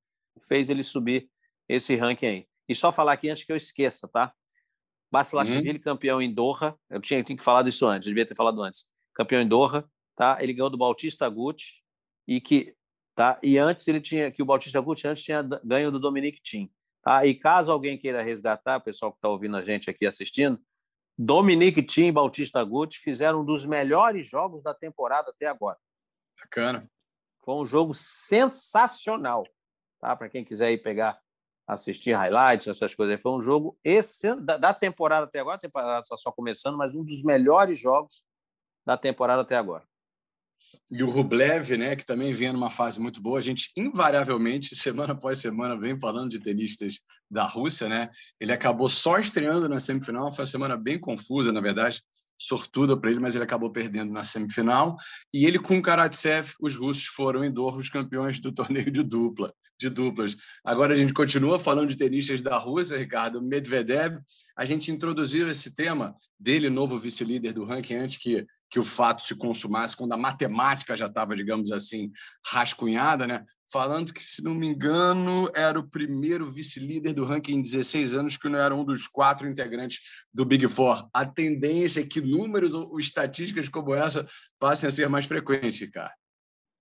[0.48, 1.28] fez ele subir
[1.68, 2.46] esse ranking aí.
[2.66, 4.32] E só falar aqui antes que eu esqueça, tá?
[5.10, 5.78] Basilashvili uhum.
[5.80, 6.74] campeão em Doha.
[6.88, 9.84] Eu tinha, eu tinha que falar disso antes, devia ter falado antes campeão em Doha,
[10.16, 10.38] tá?
[10.40, 11.62] Ele ganhou do Bautista Agut
[12.26, 12.74] e que
[13.14, 13.38] tá?
[13.42, 17.24] E antes ele tinha que o Bautista Agut antes tinha ganho do Dominic Thiem, tá?
[17.26, 20.60] E caso alguém queira resgatar, o pessoal que está ouvindo a gente aqui assistindo,
[21.18, 25.78] Dominic Thiem e Bautista Agut fizeram um dos melhores jogos da temporada até agora.
[26.40, 26.90] Bacana.
[27.44, 29.44] Foi um jogo sensacional,
[30.00, 30.16] tá?
[30.16, 31.20] Para quem quiser ir pegar
[31.66, 33.20] assistir highlights, essas coisas.
[33.20, 37.04] Foi um jogo esse, da, temporada até agora, a temporada está só começando, mas um
[37.04, 38.24] dos melhores jogos
[38.84, 39.84] da temporada até agora.
[40.90, 45.12] E o Rublev, né, que também vem numa fase muito boa, a gente invariavelmente, semana
[45.12, 48.10] após semana, vem falando de tenistas da Rússia, né?
[48.40, 52.02] Ele acabou só estreando na semifinal, foi uma semana bem confusa, na verdade,
[52.38, 54.96] sortuda para ele, mas ele acabou perdendo na semifinal.
[55.32, 59.52] E ele com Karatsev, os russos foram em Doha os campeões do torneio de dupla,
[59.78, 60.36] de duplas.
[60.64, 64.18] Agora a gente continua falando de tenistas da Rússia, Ricardo Medvedev.
[64.56, 69.20] A gente introduziu esse tema dele, novo vice-líder do ranking, antes que que o fato
[69.20, 72.10] se consumasse, quando a matemática já estava, digamos assim,
[72.46, 73.44] rascunhada, né?
[73.72, 78.36] Falando que, se não me engano, era o primeiro vice-líder do ranking em 16 anos
[78.36, 80.00] que não era um dos quatro integrantes
[80.32, 81.08] do Big Four.
[81.12, 86.12] A tendência é que números ou estatísticas como essa passem a ser mais frequentes, cara.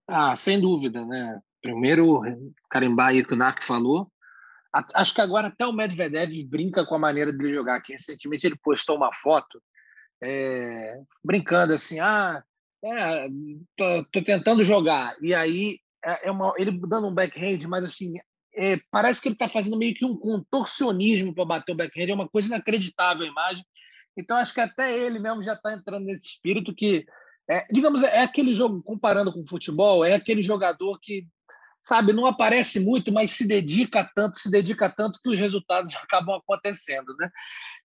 [0.07, 1.39] Ah, sem dúvida, né?
[1.61, 2.21] Primeiro,
[2.69, 4.11] carimbar aí que o Narc falou.
[4.93, 7.81] Acho que agora até o Medvedev brinca com a maneira de jogar.
[7.81, 9.61] Que recentemente ele postou uma foto
[10.21, 12.43] é, brincando assim, ah,
[12.83, 13.27] é,
[13.75, 15.15] tô, tô, tentando jogar.
[15.21, 18.13] E aí é, é uma, ele dando um backhand, mas assim,
[18.55, 22.13] é, parece que ele está fazendo meio que um contorcionismo para bater o backhand, é
[22.13, 23.63] uma coisa inacreditável a imagem.
[24.17, 27.05] Então acho que até ele mesmo já está entrando nesse espírito que,
[27.49, 31.27] é, digamos, é aquele jogo, comparando com o futebol, é aquele jogador que
[31.83, 36.35] sabe, não aparece muito, mas se dedica tanto, se dedica tanto que os resultados acabam
[36.35, 37.29] acontecendo, né?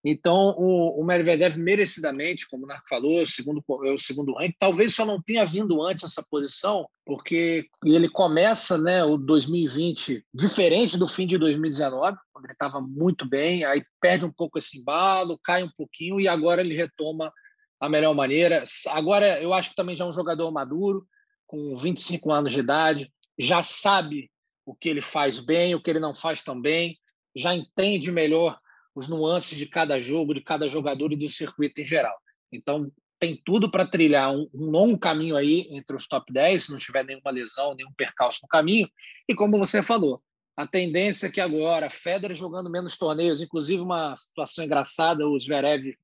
[0.04, 5.04] Então, o, o Medvedev merecidamente, como o Narco falou, segundo, o segundo ranking, talvez só
[5.04, 11.26] não tenha vindo antes essa posição, porque ele começa, né, o 2020 diferente do fim
[11.26, 15.70] de 2019, quando ele estava muito bem, aí perde um pouco esse embalo, cai um
[15.76, 17.32] pouquinho e agora ele retoma
[17.80, 18.64] a melhor maneira.
[18.88, 21.06] Agora, eu acho que também já é um jogador maduro,
[21.46, 24.30] com 25 anos de idade, já sabe
[24.64, 26.98] o que ele faz bem, o que ele não faz tão bem,
[27.34, 28.58] já entende melhor
[28.94, 32.16] os nuances de cada jogo, de cada jogador e do circuito em geral.
[32.50, 36.72] Então, tem tudo para trilhar um, um, longo caminho aí entre os top 10, se
[36.72, 38.88] não tiver nenhuma lesão, nenhum percalço no caminho.
[39.28, 40.22] E como você falou,
[40.56, 45.94] a tendência é que agora, Federer jogando menos torneios, inclusive uma situação engraçada, o Zverev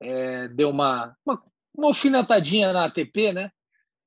[0.00, 1.42] é, deu uma, uma,
[1.74, 3.50] uma alfinetadinha na ATP, né?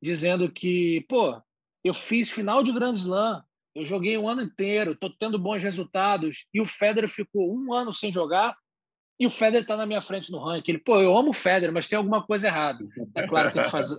[0.01, 1.41] Dizendo que, pô,
[1.83, 3.43] eu fiz final de Grand Slam,
[3.75, 7.93] eu joguei um ano inteiro, estou tendo bons resultados, e o Federer ficou um ano
[7.93, 8.55] sem jogar,
[9.19, 10.71] e o Federer está na minha frente no ranking.
[10.71, 12.83] Ele, pô, eu amo o Federer, mas tem alguma coisa errada.
[13.15, 13.89] É claro que a gente faz,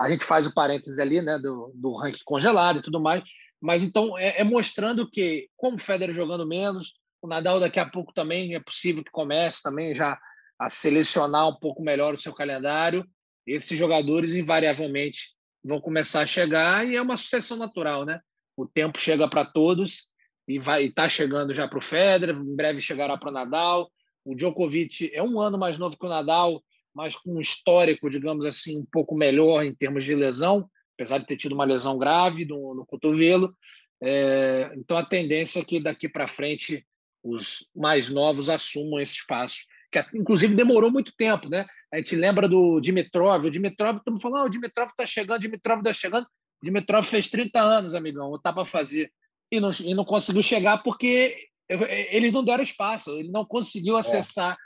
[0.00, 3.22] a gente faz o parêntese ali, né, do, do ranking congelado e tudo mais,
[3.60, 7.88] mas então é, é mostrando que, como o Federer jogando menos, o Nadal daqui a
[7.88, 10.18] pouco também é possível que comece também já
[10.58, 13.06] a selecionar um pouco melhor o seu calendário,
[13.46, 15.35] esses jogadores invariavelmente
[15.66, 18.20] vão começar a chegar e é uma sucessão natural, né?
[18.56, 20.08] O tempo chega para todos
[20.48, 23.90] e vai está chegando já para o Federer, em breve chegará para o Nadal.
[24.24, 26.62] O Djokovic é um ano mais novo que o Nadal,
[26.94, 31.26] mas com um histórico, digamos assim, um pouco melhor em termos de lesão, apesar de
[31.26, 33.54] ter tido uma lesão grave no, no cotovelo.
[34.00, 36.86] É, então a tendência é que daqui para frente
[37.22, 39.66] os mais novos assumam esse espaço,
[40.04, 41.66] que inclusive demorou muito tempo, né?
[41.92, 45.40] A gente lembra do Dimitrov, o Dimitrov, estamos falando, oh, o Dimitrov está chegando, o
[45.40, 46.26] Dimitrov está chegando.
[46.62, 49.10] O Dimitrov fez 30 anos, amigão, ou está para fazer
[49.50, 51.36] e não, e não conseguiu chegar porque
[51.68, 54.00] eles não deram espaço, ele não conseguiu é.
[54.00, 54.56] acessar.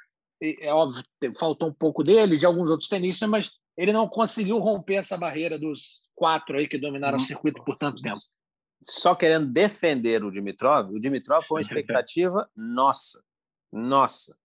[0.42, 1.02] É, é óbvio,
[1.38, 5.58] faltou um pouco dele, de alguns outros tenistas, mas ele não conseguiu romper essa barreira
[5.58, 8.18] dos quatro aí que dominaram o circuito por tanto tempo.
[8.82, 13.22] Só querendo defender o Dimitrov, o Dimitrov foi uma expectativa nossa,
[13.72, 14.36] nossa,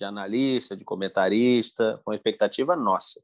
[0.00, 3.22] de analista, de comentarista, foi uma expectativa nossa.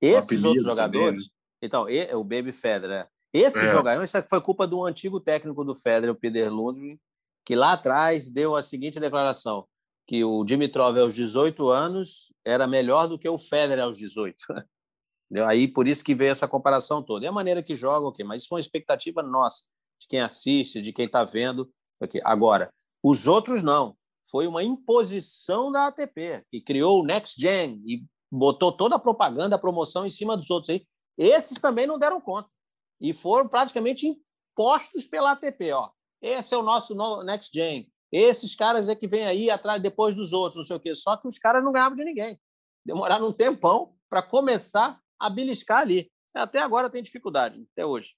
[0.00, 1.24] Esses outros jogadores,
[1.62, 1.88] também.
[1.88, 3.06] então, o Baby Federer, né?
[3.32, 3.68] Esse é.
[3.68, 6.98] jogador, isso foi culpa do antigo técnico do Federer, o Peter Lundgren,
[7.44, 9.66] que lá atrás deu a seguinte declaração,
[10.06, 14.36] que o Dimitrov aos 18 anos era melhor do que o Federer aos 18.
[15.46, 17.24] Aí por isso que veio essa comparação toda.
[17.24, 19.62] E a maneira que joga, ok, mas isso foi uma expectativa nossa,
[20.00, 21.70] de quem assiste, de quem está vendo.
[22.00, 22.22] Okay.
[22.24, 23.94] Agora, os outros não.
[24.30, 29.56] Foi uma imposição da ATP, que criou o Next Gen e botou toda a propaganda,
[29.56, 30.86] a promoção em cima dos outros aí.
[31.16, 32.48] Esses também não deram conta
[33.00, 35.72] e foram praticamente impostos pela ATP.
[35.72, 35.90] Ó.
[36.20, 37.90] Esse é o nosso Next Gen.
[38.10, 40.94] Esses caras é que vêm aí atrás depois dos outros, não sei o quê.
[40.94, 42.38] Só que os caras não ganhavam de ninguém.
[42.84, 46.10] Demoraram um tempão para começar a beliscar ali.
[46.34, 48.14] Até agora tem dificuldade, até hoje.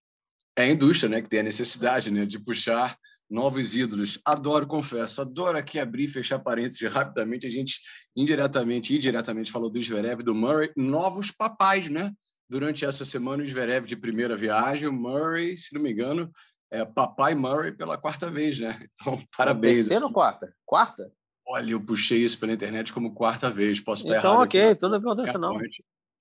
[0.56, 2.98] É a indústria né, que tem a necessidade né, de puxar
[3.30, 4.18] novos ídolos.
[4.24, 7.46] Adoro, confesso, adoro aqui abrir e fechar parênteses rapidamente.
[7.46, 7.80] A gente
[8.16, 12.12] indiretamente e diretamente falou do Zverev do Murray, novos papais, né?
[12.50, 16.28] durante essa semana o Zverev de primeira viagem, o Murray, se não me engano,
[16.68, 18.76] é papai Murray pela quarta vez, né?
[19.00, 19.86] Então, parabéns.
[19.86, 20.52] Terceira ou quarta?
[20.66, 21.10] Quarta?
[21.46, 23.80] Olha, eu puxei isso pela internet como quarta vez.
[23.80, 24.46] Posso estar então, errado.
[24.48, 25.58] Então, ok, tudo bem, deixa não.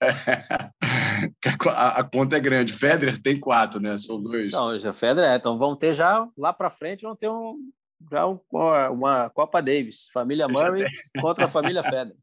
[1.70, 2.74] a, a, conta é grande.
[2.74, 3.98] Federer tem quatro, né?
[3.98, 4.48] São dois.
[4.48, 5.36] Então, já Federer, é.
[5.36, 7.56] Então vão ter já lá para frente, vão ter um,
[8.12, 8.40] já um,
[8.92, 10.86] uma Copa Davis, família Murray
[11.22, 12.16] contra a família Federer.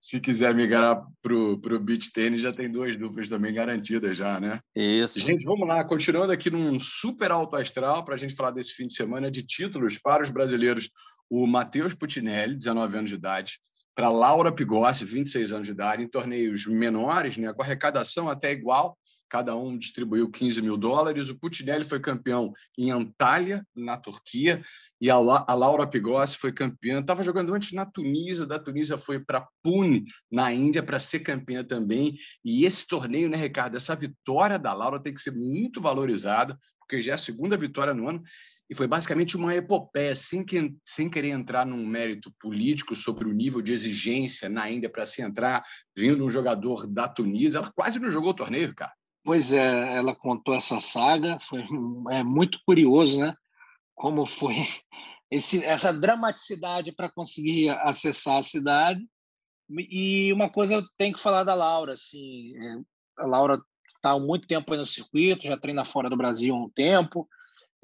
[0.00, 4.60] Se quiser migrar para o beach tênis, já tem duas duplas também garantidas já, né?
[4.74, 5.20] Isso.
[5.20, 5.84] Gente, vamos lá.
[5.84, 9.44] Continuando aqui num super alto astral para a gente falar desse fim de semana de
[9.44, 10.90] títulos para os brasileiros.
[11.30, 13.60] O Matheus Putinelli, 19 anos de idade,
[13.96, 18.96] para Laura Pigossi, 26 anos de idade, em torneios menores, né, com arrecadação até igual,
[19.26, 21.30] cada um distribuiu 15 mil dólares.
[21.30, 24.62] O Putinelli foi campeão em Antalya, na Turquia,
[25.00, 27.00] e a, La a Laura Pigossi foi campeã.
[27.00, 31.64] Estava jogando antes na Tunísia, da Tunísia foi para Pune, na Índia, para ser campeã
[31.64, 32.18] também.
[32.44, 33.78] E esse torneio, né, Ricardo?
[33.78, 37.94] Essa vitória da Laura tem que ser muito valorizada, porque já é a segunda vitória
[37.94, 38.22] no ano.
[38.68, 43.32] E foi basicamente uma epopeia, sem, que, sem querer entrar num mérito político sobre o
[43.32, 45.64] nível de exigência na Índia para se entrar,
[45.96, 47.58] vindo um jogador da Tunísia.
[47.58, 48.92] Ela quase não jogou o torneio, cara.
[49.24, 51.64] Pois é, ela contou essa saga, foi
[52.10, 53.34] é muito curioso, né?
[53.94, 54.54] Como foi
[55.30, 59.00] esse, essa dramaticidade para conseguir acessar a cidade.
[59.70, 62.78] E uma coisa eu tenho que falar da Laura, assim, é,
[63.18, 63.60] a Laura
[63.96, 67.28] está há muito tempo no circuito, já treina fora do Brasil há um tempo,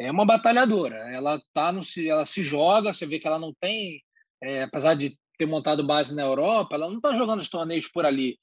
[0.07, 0.97] é uma batalhadora.
[1.13, 4.03] Ela tá no, ela se joga, você vê que ela não tem,
[4.43, 8.05] é, apesar de ter montado base na Europa, ela não está jogando os torneios por
[8.05, 8.39] ali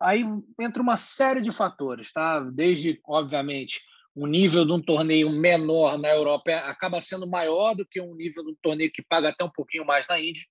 [0.00, 0.24] aí
[0.58, 2.40] entra uma série de fatores, tá?
[2.40, 3.82] Desde, obviamente,
[4.14, 8.42] o nível de um torneio menor na Europa acaba sendo maior do que um nível
[8.42, 10.44] de um torneio que paga até um pouquinho mais na Índia.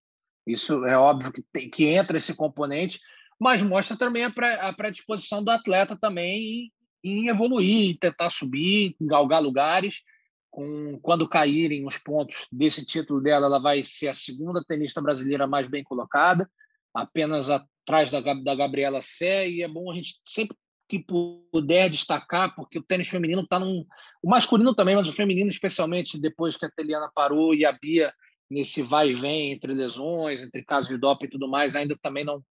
[0.48, 3.00] Isso é óbvio que, tem, que entra esse componente,
[3.39, 6.72] mas mostra também a, pré, a predisposição do atleta também
[7.04, 10.04] em, em evoluir, em tentar subir, em galgar lugares.
[10.49, 15.45] Com, quando caírem os pontos desse título dela, ela vai ser a segunda tenista brasileira
[15.45, 16.49] mais bem colocada,
[16.93, 20.57] apenas atrás da, da Gabriela Sé, e é bom a gente sempre
[20.89, 21.05] que
[21.51, 23.85] puder destacar, porque o tênis feminino está num.
[24.23, 28.12] O masculino também, mas o feminino, especialmente depois que a Teliana parou e a Bia,
[28.49, 32.26] nesse vai e vem entre lesões, entre casos de doping e tudo mais, ainda também
[32.26, 32.43] não,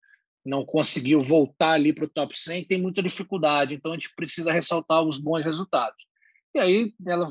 [0.45, 3.73] não conseguiu voltar ali para o top 100, tem muita dificuldade.
[3.73, 6.07] Então a gente precisa ressaltar os bons resultados.
[6.55, 7.27] E aí, ela,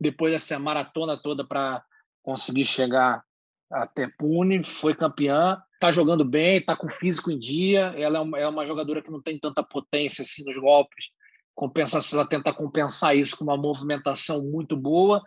[0.00, 1.84] depois dessa maratona toda para
[2.22, 3.22] conseguir chegar
[3.70, 7.94] até Pune, foi campeã está jogando bem, está com físico em dia.
[7.96, 11.10] Ela é uma, é uma, jogadora que não tem tanta potência assim nos golpes.
[11.54, 15.22] Compensa, ela tenta compensar isso com uma movimentação muito boa.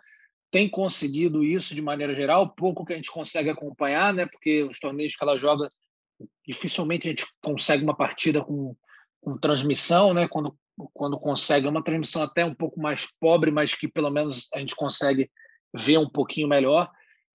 [0.52, 2.54] Tem conseguido isso de maneira geral.
[2.54, 4.26] Pouco que a gente consegue acompanhar, né?
[4.26, 5.68] Porque os torneios que ela joga,
[6.46, 8.76] dificilmente a gente consegue uma partida com,
[9.20, 10.28] com transmissão, né?
[10.28, 10.56] Quando,
[10.92, 14.74] quando consegue, uma transmissão até um pouco mais pobre, mas que pelo menos a gente
[14.74, 15.30] consegue
[15.72, 16.90] ver um pouquinho melhor.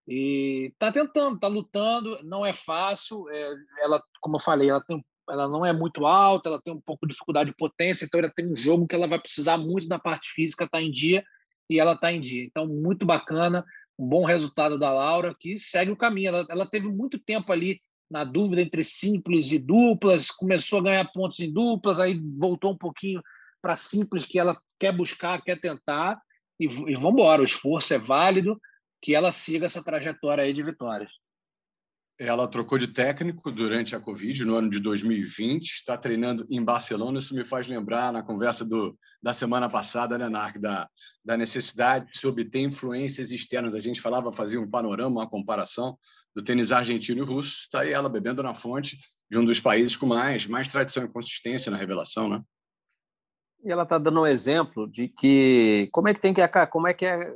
[0.07, 3.29] E está tentando, está lutando, não é fácil.
[3.29, 6.81] É, ela, como eu falei, ela, tem, ela não é muito alta, ela tem um
[6.81, 9.87] pouco de dificuldade de potência, então ela tem um jogo que ela vai precisar muito
[9.87, 11.23] da parte física tá em dia
[11.69, 12.43] e ela está em dia.
[12.43, 13.63] Então, muito bacana,
[13.97, 16.29] um bom resultado da Laura, que segue o caminho.
[16.29, 17.79] Ela, ela teve muito tempo ali
[18.09, 22.77] na dúvida entre simples e duplas, começou a ganhar pontos em duplas, aí voltou um
[22.77, 23.21] pouquinho
[23.61, 26.19] para simples, que ela quer buscar, quer tentar,
[26.59, 27.41] e, e vamos embora.
[27.41, 28.59] O esforço é válido,
[29.01, 31.11] que ela siga essa trajetória aí de vitórias.
[32.19, 37.17] Ela trocou de técnico durante a Covid, no ano de 2020, está treinando em Barcelona.
[37.17, 40.89] Isso me faz lembrar, na conversa do, da semana passada, né, Narc, da,
[41.23, 43.73] da necessidade de se obter influências externas.
[43.73, 45.97] A gente falava, fazia um panorama, uma comparação
[46.35, 47.61] do tênis argentino e russo.
[47.61, 48.97] Está aí ela bebendo na fonte
[49.31, 52.41] de um dos países com mais, mais tradição e consistência na revelação, né?
[53.63, 56.93] E ela está dando um exemplo de que como é que tem que como é
[56.93, 57.33] que é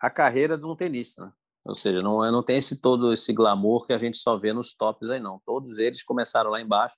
[0.00, 1.32] a carreira de um tenista, né?
[1.68, 4.72] Ou seja, não, não tem esse todo esse glamour que a gente só vê nos
[4.72, 5.38] tops aí, não.
[5.44, 6.96] Todos eles começaram lá embaixo.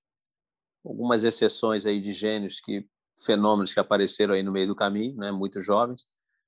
[0.87, 2.87] Algumas exceções aí de gênios que
[3.27, 6.07] fenômenos que apareceram aí no meio do caminho, né, muito jovens,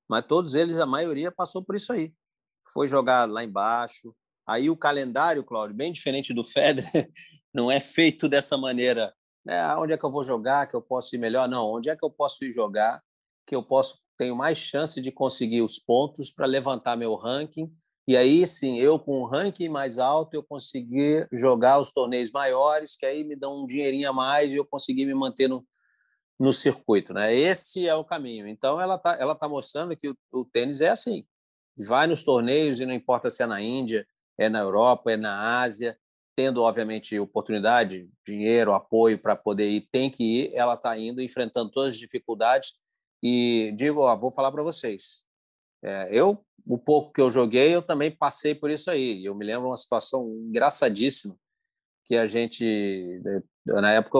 [0.08, 2.14] mas todos eles, a maioria passou por isso aí.
[2.72, 4.14] Foi jogar lá embaixo.
[4.46, 7.10] Aí o calendário, Cláudio, bem diferente do Federer,
[7.52, 9.12] não é feito dessa maneira.
[9.44, 9.74] Né?
[9.74, 11.48] Onde é que eu vou jogar que eu posso ir melhor?
[11.48, 13.02] Não, onde é que eu posso ir jogar
[13.44, 17.68] que eu posso tenho mais chance de conseguir os pontos para levantar meu ranking
[18.06, 22.96] e aí, sim, eu com um ranking mais alto, eu consegui jogar os torneios maiores,
[22.96, 25.64] que aí me dão um dinheirinho a mais e eu consegui me manter no,
[26.38, 27.14] no circuito.
[27.14, 27.32] Né?
[27.34, 28.48] Esse é o caminho.
[28.48, 31.24] Então, ela está ela tá mostrando que o, o tênis é assim.
[31.76, 35.60] Vai nos torneios e não importa se é na Índia, é na Europa, é na
[35.60, 35.96] Ásia,
[36.36, 41.70] tendo, obviamente, oportunidade, dinheiro, apoio para poder ir, tem que ir, ela está indo, enfrentando
[41.70, 42.74] todas as dificuldades.
[43.22, 45.24] E digo, ó, vou falar para vocês,
[45.82, 49.24] é, eu, o pouco que eu joguei, eu também passei por isso aí.
[49.24, 51.36] Eu me lembro uma situação engraçadíssima
[52.04, 53.20] que a gente,
[53.64, 54.18] na época,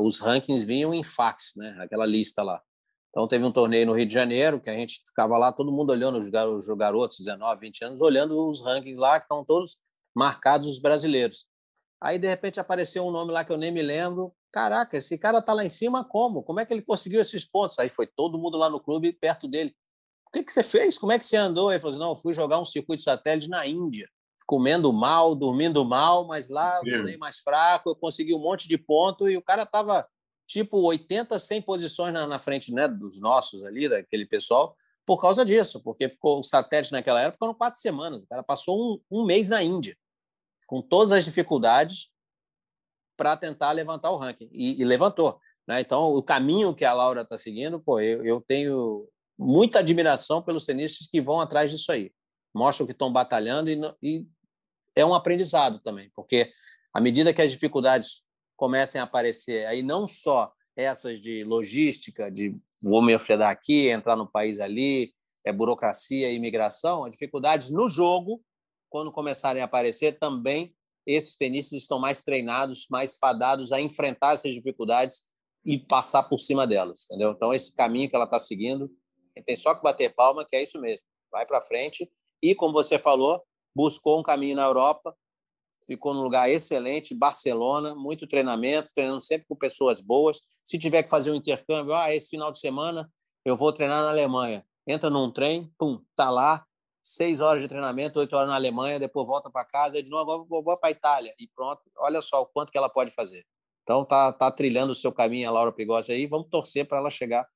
[0.00, 1.76] os rankings vinham em fax, né?
[1.80, 2.62] Aquela lista lá.
[3.10, 5.90] Então teve um torneio no Rio de Janeiro que a gente ficava lá, todo mundo
[5.90, 9.78] olhando os garotos, 19, 20 anos, olhando os rankings lá que estão todos
[10.14, 11.46] marcados os brasileiros.
[11.98, 14.34] Aí de repente apareceu um nome lá que eu nem me lembro.
[14.52, 16.42] Caraca, esse cara tá lá em cima como?
[16.42, 17.78] Como é que ele conseguiu esses pontos?
[17.78, 19.74] Aí foi todo mundo lá no clube perto dele
[20.28, 20.98] o que, que você fez?
[20.98, 21.70] Como é que você andou?
[21.70, 24.08] Ele falou assim, não, eu fui jogar um circuito de satélite na Índia,
[24.46, 28.78] comendo mal, dormindo mal, mas lá eu andei mais fraco, eu consegui um monte de
[28.78, 30.06] ponto e o cara estava
[30.46, 35.44] tipo 80, 100 posições na, na, frente né, dos nossos ali, daquele pessoal, por causa
[35.44, 38.78] disso, porque ficou o satélite naquela época foram quatro semanas, o cara passou
[39.10, 39.96] um, um mês na Índia,
[40.68, 42.10] com todas as dificuldades
[43.16, 45.40] para tentar levantar o ranking, e, e levantou.
[45.66, 45.80] Né?
[45.80, 49.08] Então, o caminho que a Laura está seguindo, pô, eu, eu tenho
[49.38, 52.12] muita admiração pelos tenistas que vão atrás disso aí.
[52.54, 54.26] Mostram que estão batalhando e, e
[54.94, 56.50] é um aprendizado também, porque
[56.92, 58.22] à medida que as dificuldades
[58.56, 64.16] comecem a aparecer, aí não só essas de logística, de vou me hospedar aqui, entrar
[64.16, 65.12] no país ali,
[65.44, 68.42] é burocracia, imigração, as dificuldades no jogo,
[68.88, 70.74] quando começarem a aparecer, também
[71.06, 75.22] esses tenistas estão mais treinados, mais fadados a enfrentar essas dificuldades
[75.64, 77.32] e passar por cima delas, entendeu?
[77.32, 78.90] Então esse caminho que ela está seguindo
[79.42, 81.06] tem só que bater palma, que é isso mesmo.
[81.30, 82.10] Vai para frente.
[82.42, 83.42] E, como você falou,
[83.74, 85.14] buscou um caminho na Europa,
[85.86, 90.40] ficou num lugar excelente, Barcelona, muito treinamento, treinando sempre com pessoas boas.
[90.64, 93.10] Se tiver que fazer um intercâmbio, ah, esse final de semana
[93.44, 94.66] eu vou treinar na Alemanha.
[94.86, 96.64] Entra num trem, pum, tá lá,
[97.02, 100.62] seis horas de treinamento, oito horas na Alemanha, depois volta para casa, de novo vou,
[100.62, 101.80] vou para a Itália e pronto.
[101.98, 103.44] Olha só o quanto que ela pode fazer.
[103.82, 107.10] Então tá, tá trilhando o seu caminho a Laura Pigossi aí, vamos torcer para ela
[107.10, 107.46] chegar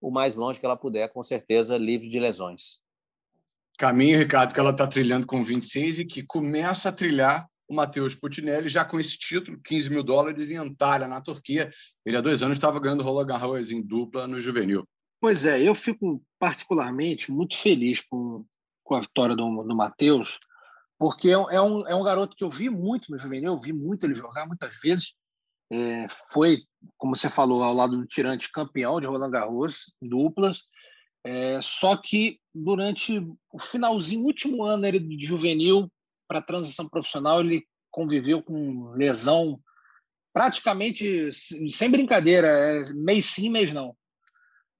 [0.00, 2.80] o mais longe que ela puder, com certeza livre de lesões.
[3.78, 8.14] Caminho, Ricardo, que ela está trilhando com 26 e que começa a trilhar o Matheus
[8.14, 11.70] Putinelli já com esse título, 15 mil dólares em Antalya, na Turquia.
[12.04, 14.84] Ele há dois anos estava ganhando Roland Garros em dupla no juvenil.
[15.20, 18.44] Pois é, eu fico particularmente muito feliz com,
[18.82, 20.38] com a vitória do, do Matheus,
[20.98, 23.72] porque é, é um, é um garoto que eu vi muito no juvenil, eu vi
[23.72, 25.14] muito ele jogar muitas vezes,
[25.70, 26.62] é, foi,
[26.96, 30.62] como você falou, ao lado do Tirante, campeão de Roland Garros, duplas.
[31.24, 33.18] É, só que durante
[33.52, 35.90] o finalzinho, último ano ele, de juvenil
[36.26, 39.60] para transição profissional, ele conviveu com lesão
[40.32, 43.96] praticamente sem brincadeira, é mês sim, mês não.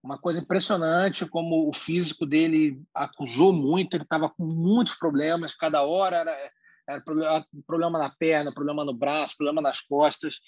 [0.03, 5.83] Uma coisa impressionante como o físico dele acusou muito, ele estava com muitos problemas, cada
[5.83, 6.53] hora era,
[6.89, 10.39] era problema, problema na perna, problema no braço, problema nas costas.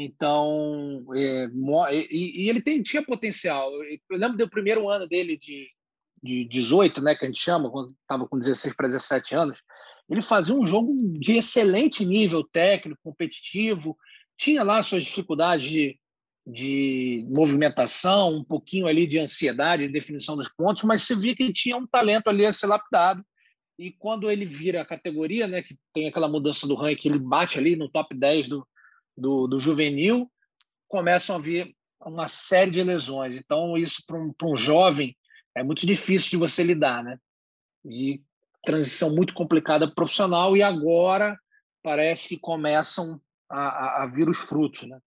[0.00, 1.48] Então, é,
[1.92, 3.68] e, e, ele tem, tinha potencial.
[4.08, 5.66] Eu lembro do primeiro ano dele de,
[6.22, 9.58] de 18, né, que a gente chama, quando estava com 16 para 17 anos.
[10.08, 13.98] Ele fazia um jogo de excelente nível técnico, competitivo,
[14.36, 15.98] tinha lá suas dificuldades de,
[16.46, 21.42] de movimentação, um pouquinho ali de ansiedade, de definição dos pontos, mas você via que
[21.42, 23.20] ele tinha um talento ali a ser lapidado.
[23.76, 27.58] E quando ele vira a categoria, né, que tem aquela mudança do ranking, ele bate
[27.58, 28.66] ali no top 10 do,
[29.18, 30.30] do, do juvenil,
[30.86, 33.36] começam a vir uma série de lesões.
[33.36, 35.16] Então, isso para um, um jovem
[35.54, 37.18] é muito difícil de você lidar, né?
[37.84, 38.22] E
[38.64, 41.36] transição muito complicada profissional, e agora
[41.82, 44.98] parece que começam a, a, a vir os frutos, né?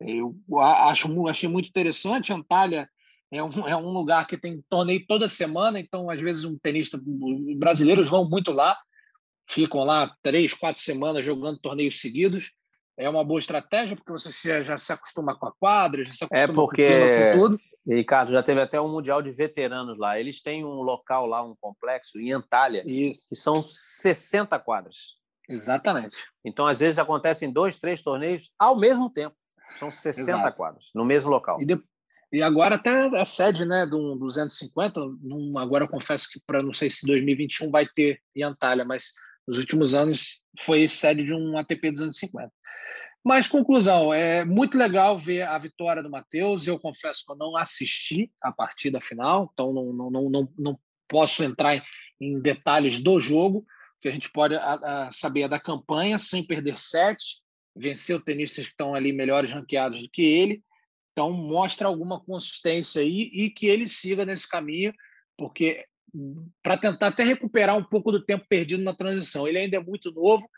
[0.00, 2.32] Eu acho, achei muito interessante.
[2.32, 2.88] Antalya
[3.32, 7.00] é um, é um lugar que tem torneio toda semana, então, às vezes, um tenista,
[7.56, 8.78] brasileiros vão muito lá,
[9.50, 12.52] ficam lá três, quatro semanas jogando torneios seguidos
[12.98, 16.26] é uma boa estratégia, porque você já se acostuma com a quadra, já se é
[16.26, 17.60] acostuma é porque, com tudo.
[17.86, 20.20] Ricardo, já teve até um Mundial de Veteranos lá.
[20.20, 23.24] Eles têm um local lá, um complexo, em Antália, Isso.
[23.28, 25.16] que são 60 quadras.
[25.48, 26.14] Exatamente.
[26.44, 29.34] Então, às vezes, acontecem dois, três torneios ao mesmo tempo.
[29.76, 30.56] São 60 Exato.
[30.56, 31.62] quadras, no mesmo local.
[31.62, 31.80] E, de...
[32.32, 35.56] e, agora até a sede né, do 250, num...
[35.56, 39.12] agora eu confesso que para não sei se 2021 vai ter em Antália, mas
[39.46, 42.52] nos últimos anos foi sede de um ATP 250.
[43.28, 46.66] Mas, conclusão, é muito legal ver a vitória do Matheus.
[46.66, 50.80] Eu confesso que eu não assisti a partida final, então não, não, não, não, não
[51.06, 51.84] posso entrar
[52.18, 53.66] em, detalhes do jogo,
[54.00, 57.42] que a gente pode a, a saber da campanha, sem perder sete,
[57.76, 60.62] venceu tenistas que estão ali melhores ranqueados do que ele.
[61.12, 64.94] Então, mostra alguma consistência aí e que ele siga nesse caminho,
[65.36, 65.84] porque
[66.62, 69.46] para tentar até recuperar um pouco do tempo perdido na transição.
[69.46, 70.48] Ele ainda é muito novo,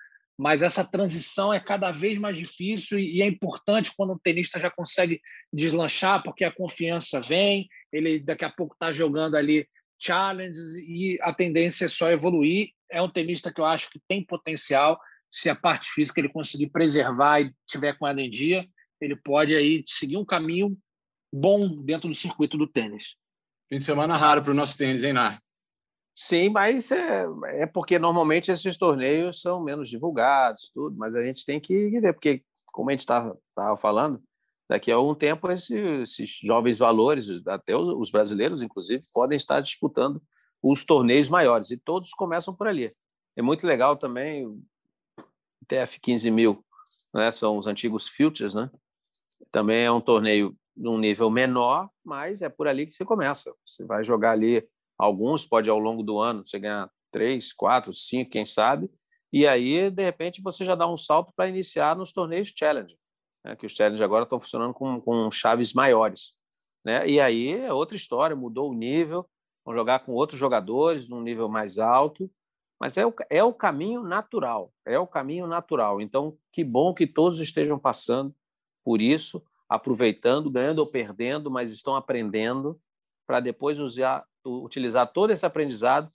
[0.41, 4.70] mas essa transição é cada vez mais difícil e é importante quando o tenista já
[4.70, 5.20] consegue
[5.53, 9.68] deslanchar, porque a confiança vem, ele daqui a pouco está jogando ali
[9.99, 12.70] challenges e a tendência é só evoluir.
[12.91, 14.99] É um tenista que eu acho que tem potencial,
[15.30, 18.66] se a parte física ele conseguir preservar e tiver com ela em dia,
[18.99, 20.74] ele pode aí seguir um caminho
[21.30, 23.14] bom dentro do circuito do tênis.
[23.68, 25.38] Fim de semana raro para o nosso tênis, hein, Nar?
[26.22, 27.24] Sim, mas é,
[27.62, 32.12] é porque normalmente esses torneios são menos divulgados, tudo, mas a gente tem que ver,
[32.12, 33.38] porque, como a gente estava
[33.78, 34.22] falando,
[34.68, 39.62] daqui a um tempo esses, esses jovens valores, até os, os, brasileiros, inclusive, podem estar
[39.62, 40.22] disputando
[40.62, 42.90] os torneios maiores, e todos começam por ali.
[43.34, 44.62] É muito legal também o
[45.66, 46.62] TF 15 mil,
[47.14, 48.70] né, são os antigos Futures, né?
[49.50, 53.54] também é um torneio num nível menor, mas é por ali que você começa.
[53.64, 54.68] Você vai jogar ali
[55.01, 58.90] Alguns pode ao longo do ano você ganhar três, quatro, cinco, quem sabe.
[59.32, 62.94] E aí, de repente, você já dá um salto para iniciar nos torneios Challenge,
[63.44, 63.57] né?
[63.57, 66.34] que os Challenge agora estão funcionando com, com chaves maiores.
[66.84, 67.09] Né?
[67.09, 69.26] E aí é outra história, mudou o nível,
[69.64, 72.30] vão jogar com outros jogadores num nível mais alto,
[72.78, 76.01] mas é o, é o caminho natural, é o caminho natural.
[76.01, 78.34] Então, que bom que todos estejam passando
[78.84, 82.80] por isso, aproveitando, ganhando ou perdendo, mas estão aprendendo
[83.26, 86.09] para depois usar, utilizar todo esse aprendizado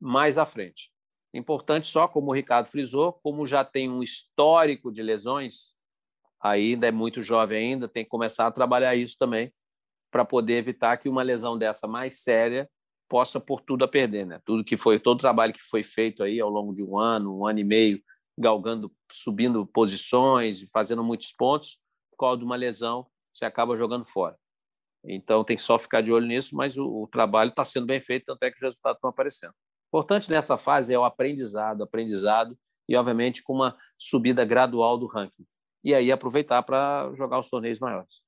[0.00, 0.90] mais à frente.
[1.32, 5.74] Importante só, como o Ricardo frisou, como já tem um histórico de lesões,
[6.40, 9.52] ainda é muito jovem ainda, tem que começar a trabalhar isso também
[10.12, 12.70] para poder evitar que uma lesão dessa mais séria
[13.08, 14.40] possa por tudo a perder, né?
[14.44, 17.38] Tudo que foi, todo o trabalho que foi feito aí ao longo de um ano,
[17.38, 18.00] um ano e meio,
[18.38, 21.78] galgando, subindo posições, fazendo muitos pontos,
[22.10, 24.36] por causa de uma lesão, você acaba jogando fora.
[25.06, 28.00] Então tem que só ficar de olho nisso, mas o, o trabalho está sendo bem
[28.00, 29.52] feito, tanto é que os resultados estão aparecendo.
[29.88, 32.56] Importante nessa fase é o aprendizado, aprendizado
[32.88, 35.44] e, obviamente, com uma subida gradual do ranking.
[35.84, 38.22] E aí aproveitar para jogar os torneios maiores.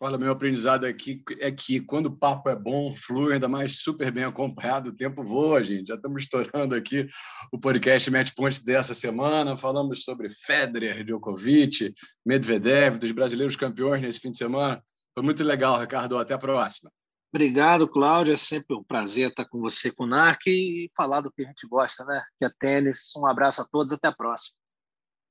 [0.00, 4.10] Olha, meu aprendizado aqui é que quando o papo é bom, flui, ainda mais super
[4.10, 5.86] bem acompanhado, o tempo voa, gente.
[5.86, 7.06] Já estamos estourando aqui
[7.52, 9.56] o podcast Match Point dessa semana.
[9.56, 11.94] Falamos sobre Federer, Djokovic,
[12.26, 14.82] Medvedev, dos brasileiros campeões nesse fim de semana.
[15.14, 16.18] Foi muito legal, Ricardo.
[16.18, 16.90] Até a próxima.
[17.32, 18.34] Obrigado, Cláudio.
[18.34, 21.46] É sempre um prazer estar com você, com o NARC, e falar do que a
[21.46, 22.22] gente gosta, né?
[22.38, 23.12] Que é tênis.
[23.16, 23.92] Um abraço a todos.
[23.92, 24.56] Até a próxima.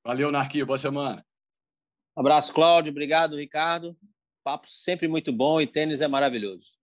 [0.06, 0.66] Valeu, Narquinho.
[0.66, 1.24] Boa semana.
[2.16, 2.90] abraço, Cláudio.
[2.90, 3.96] Obrigado, Ricardo.
[4.44, 6.76] Papo sempre muito bom e tênis é maravilhoso.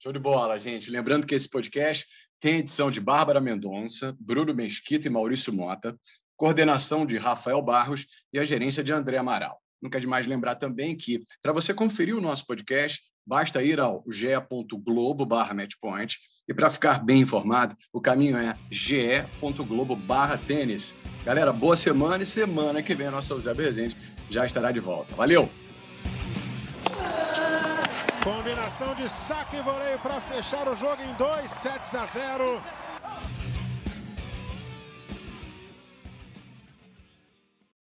[0.00, 0.90] Show de bola, gente.
[0.90, 2.06] Lembrando que esse podcast
[2.38, 5.98] tem edição de Bárbara Mendonça, Bruno Mesquita e Maurício Mota,
[6.36, 9.60] coordenação de Rafael Barros e a gerência de André Amaral.
[9.80, 14.04] Nunca é demais lembrar também que, para você conferir o nosso podcast, basta ir ao
[14.10, 16.16] ge.globo barra matchpoint
[16.48, 20.94] e para ficar bem informado, o caminho é ge.globo barra tênis.
[21.24, 23.96] Galera, boa semana e semana que vem a nossa Eusébio Rezende
[24.30, 25.14] já estará de volta.
[25.14, 25.48] Valeu!
[28.22, 32.60] Combinação de saque e voleio para fechar o jogo em 2 sets a 0.